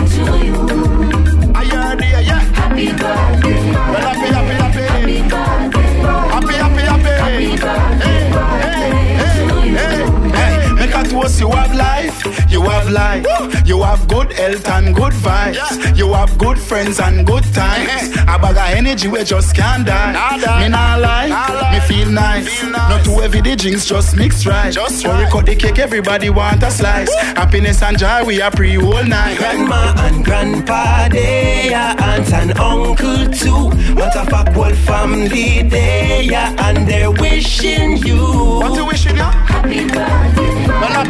Hey, 11.20 11.26
make 11.26 11.26
a 11.26 11.28
toast, 11.28 11.40
you 11.40 11.50
have 11.50 11.74
life, 11.74 12.50
you 12.50 12.62
have 12.62 12.90
life, 12.90 13.66
you 13.66 13.82
have 13.82 14.08
good 14.08 14.32
health 14.32 14.68
and 14.68 14.94
good 14.94 15.12
vibes, 15.12 15.96
you 15.96 16.12
have 16.12 16.36
good 16.38 16.58
friends 16.58 17.00
and 17.00 17.26
good 17.26 17.44
times. 17.54 17.88
Eh, 17.88 18.14
eh. 18.16 18.34
A 18.34 18.38
bag 18.38 18.56
of 18.56 18.76
energy 18.78 19.08
we 19.08 19.22
just 19.24 19.54
can't 19.54 19.86
die. 19.86 20.12
Me 20.60 20.68
not 20.68 21.00
lie, 21.00 21.28
me 21.72 21.80
feel 21.80 22.10
nice. 22.10 22.62
Not 22.62 23.04
too 23.04 23.18
heavy 23.20 23.40
the 23.40 23.56
drinks, 23.56 23.86
just 23.86 24.16
mix 24.16 24.46
right. 24.46 24.72
Just 24.72 25.04
right. 25.04 25.24
we 25.24 25.30
cut 25.30 25.46
the 25.46 25.56
cake, 25.56 25.78
everybody 25.78 26.30
want 26.30 26.62
a 26.62 26.70
slice. 26.70 27.12
Happiness 27.36 27.82
and 27.82 27.98
joy, 27.98 28.24
we 28.24 28.40
are 28.40 28.50
pre 28.50 28.74
whole 28.74 29.04
night. 29.04 29.38
Grandma 29.38 29.94
and 29.98 30.24
grandpa 30.24 31.08
there, 31.08 31.74
aunt 31.74 32.32
and 32.32 32.58
uncle 32.58 33.26
too. 33.30 33.70
What 33.94 34.14
a 34.16 34.24
fuck 34.30 34.48
whole 34.54 34.74
family 34.74 35.62
there, 35.62 36.54
and 36.60 36.88
they're 36.88 37.10
wishing 37.10 37.96
you. 37.98 38.20
What 38.60 38.76
you 38.76 38.86
wishing 38.86 39.16
you? 39.16 39.22
Happy 39.22 39.84
birthday, 39.86 40.66
Well, 40.66 41.09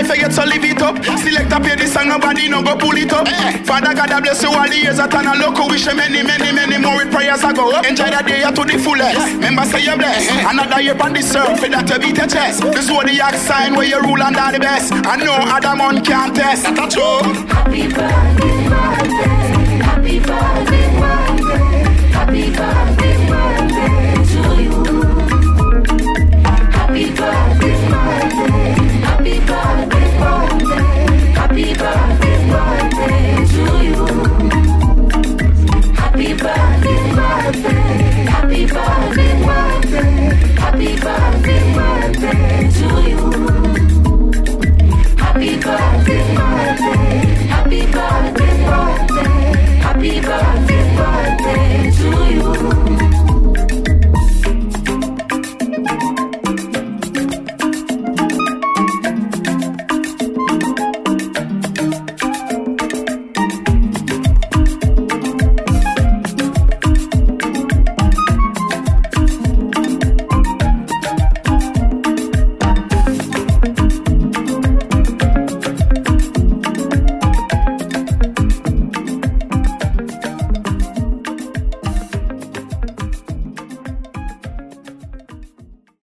life 0.00 0.10
I 0.10 0.16
get 0.16 0.32
to 0.32 0.44
live 0.46 0.64
it 0.64 0.82
up. 0.82 0.96
Select 1.20 1.52
up 1.52 1.64
here 1.64 1.76
this 1.76 1.92
song, 1.92 2.08
nobody 2.08 2.48
no 2.48 2.62
go 2.62 2.76
pull 2.76 2.96
it 2.96 3.12
up. 3.12 3.28
Eh. 3.28 3.62
Father 3.64 3.94
God, 3.94 4.10
I 4.10 4.20
bless 4.20 4.42
you 4.42 4.50
all 4.50 4.68
the 4.68 4.76
years 4.76 4.96
that 4.96 5.12
I 5.12 5.34
look. 5.36 5.58
Wish 5.68 5.86
you 5.86 5.94
many, 5.94 6.22
many, 6.22 6.52
many 6.52 6.78
more 6.78 6.96
with 6.96 7.12
prayers 7.12 7.44
I 7.44 7.52
go 7.52 7.70
up. 7.72 7.84
Enjoy 7.84 8.08
the 8.08 8.22
day 8.24 8.42
to 8.42 8.62
the 8.64 8.78
fullest. 8.78 9.18
Remember, 9.34 9.64
say 9.64 9.84
you're 9.84 9.96
blessed. 9.96 10.30
Eh. 10.30 10.50
Another 10.50 10.80
year 10.80 10.96
on 11.00 11.12
the 11.12 11.22
surf, 11.22 11.60
for 11.60 11.68
that 11.68 11.86
to 11.88 11.98
beat 11.98 12.16
your 12.16 12.26
chest. 12.26 12.62
This 12.72 12.90
what 12.90 13.06
the 13.06 13.20
act 13.20 13.38
sign 13.38 13.74
where 13.76 13.86
you 13.86 14.00
rule 14.00 14.22
and 14.22 14.36
are 14.36 14.52
the 14.52 14.60
best. 14.60 14.92
I 14.92 15.16
know 15.16 15.36
other 15.36 15.76
man 15.76 16.04
can't 16.04 16.34
test. 16.34 16.64
That's 16.64 16.94
true. 16.94 17.20
happy 17.52 17.88
birthday, 17.88 18.56
happy 19.84 20.18
birthday, 20.20 20.88
happy 22.12 22.50
birthday. 22.50 22.99